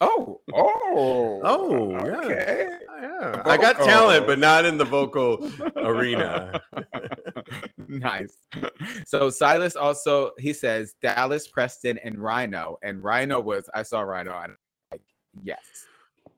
[0.00, 2.68] Oh, oh, oh, okay.
[2.90, 3.42] Oh, yeah.
[3.46, 6.60] I got talent, but not in the vocal arena.
[7.88, 8.36] nice.
[9.06, 14.32] So Silas also he says Dallas, Preston, and Rhino, and Rhino was I saw Rhino
[15.42, 15.86] yes,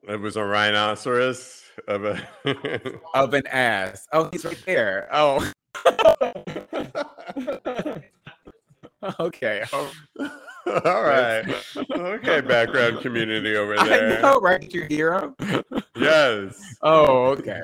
[0.07, 2.27] it was a rhinoceros of a
[3.13, 4.07] of an ass.
[4.13, 5.07] Oh, he's right there.
[5.11, 5.51] Oh.
[9.19, 9.63] okay.
[9.71, 9.91] Oh.
[10.85, 11.45] All right.
[11.91, 14.19] Okay, background community over there.
[14.19, 14.71] I know, right?
[14.73, 15.35] Your hero.
[15.95, 16.61] yes.
[16.81, 17.61] Oh, okay.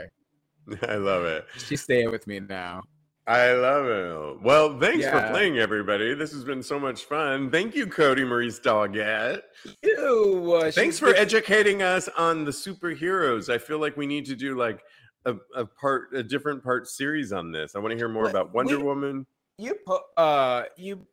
[0.87, 1.45] I love it.
[1.57, 2.83] She's staying with me now.
[3.27, 4.43] I love it.
[4.43, 5.27] Well, thanks yeah.
[5.27, 6.13] for playing, everybody.
[6.13, 7.49] This has been so much fun.
[7.49, 9.41] Thank you, Cody Maurice Doggett.
[9.81, 13.51] Ew, uh, thanks for educating us on the superheroes.
[13.51, 14.83] I feel like we need to do like
[15.25, 17.75] a, a part, a different part series on this.
[17.75, 19.25] I want to hear more about Wonder we, Woman.
[19.57, 21.07] You put, uh, you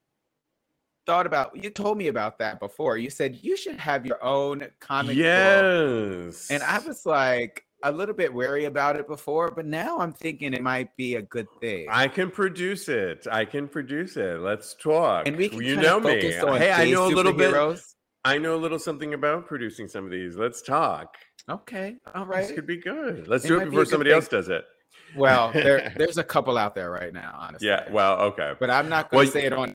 [1.06, 2.98] thought about you told me about that before.
[2.98, 6.48] You said you should have your own comic yes.
[6.48, 6.54] Book.
[6.54, 10.54] And I was like a little bit wary about it before, but now I'm thinking
[10.54, 11.86] it might be a good thing.
[11.90, 13.26] I can produce it.
[13.30, 14.40] I can produce it.
[14.40, 15.26] Let's talk.
[15.26, 16.20] And we can you know me.
[16.20, 17.80] Hey, I know a little bit.
[18.24, 20.36] I know a little something about producing some of these.
[20.36, 21.16] Let's talk.
[21.48, 21.96] Okay.
[22.14, 22.46] All right.
[22.46, 23.26] This could be good.
[23.26, 24.16] Let's it do it before somebody thing.
[24.16, 24.64] else does it.
[25.16, 27.68] Well, there, there's a couple out there right now, honestly.
[27.68, 27.90] Yeah.
[27.90, 28.52] Well, okay.
[28.58, 29.74] But I'm not going to well, say it on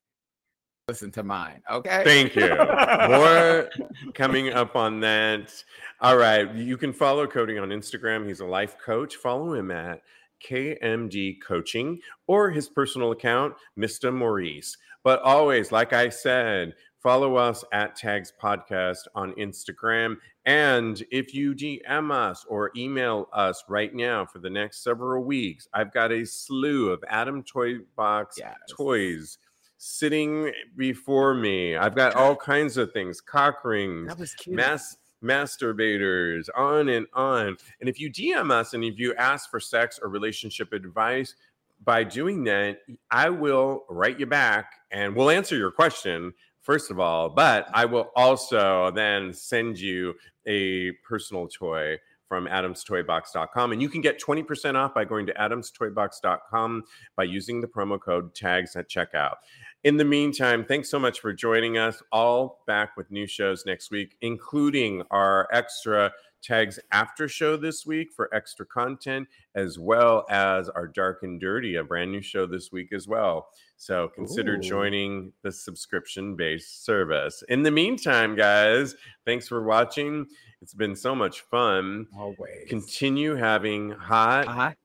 [0.88, 1.62] listen to mine.
[1.70, 2.02] Okay.
[2.06, 2.48] Thank you.
[2.48, 3.70] More
[4.14, 5.54] coming up on that.
[6.00, 6.50] All right.
[6.56, 8.26] You can follow Cody on Instagram.
[8.26, 9.18] He's a life coach.
[9.18, 10.02] Follow him at
[10.50, 14.14] KMD Coaching or his personal account, Mr.
[14.14, 14.78] Maurice.
[15.04, 16.74] But always, like I said,
[17.04, 20.16] follow us at Tags Podcast on Instagram.
[20.46, 25.68] And if you DM us or email us right now for the next several weeks,
[25.74, 28.56] I've got a slew of Adam Toy Box yes.
[28.72, 29.38] toys
[29.78, 31.76] sitting before me.
[31.76, 34.14] I've got all kinds of things, cock rings,
[34.48, 37.58] mass masturbators, on and on.
[37.80, 41.36] And if you DM us and if you ask for sex or relationship advice,
[41.84, 42.80] by doing that,
[43.12, 46.34] I will write you back and we'll answer your question
[46.68, 50.16] first of all, but I will also then send you
[50.46, 51.98] a personal toy
[52.28, 53.72] from adamstoybox.com.
[53.72, 56.84] And you can get 20% off by going to adamstoybox.com
[57.16, 59.36] by using the promo code tags at checkout.
[59.84, 62.02] In the meantime, thanks so much for joining us.
[62.12, 66.12] All back with new shows next week, including our extra
[66.42, 71.76] tags after show this week for extra content, as well as our Dark and Dirty,
[71.76, 73.50] a brand new show this week as well.
[73.78, 74.62] So consider Ooh.
[74.62, 77.44] joining the subscription based service.
[77.50, 80.26] In the meantime, guys, thanks for watching.
[80.62, 82.08] It's been so much fun.
[82.18, 82.68] Always.
[82.68, 84.78] Continue having hot, hot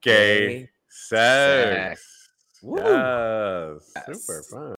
[0.00, 2.00] gay, gay sex.
[2.00, 2.11] sex.
[2.62, 2.78] Woo.
[2.78, 4.24] Yes, yes.
[4.24, 4.74] Super fun.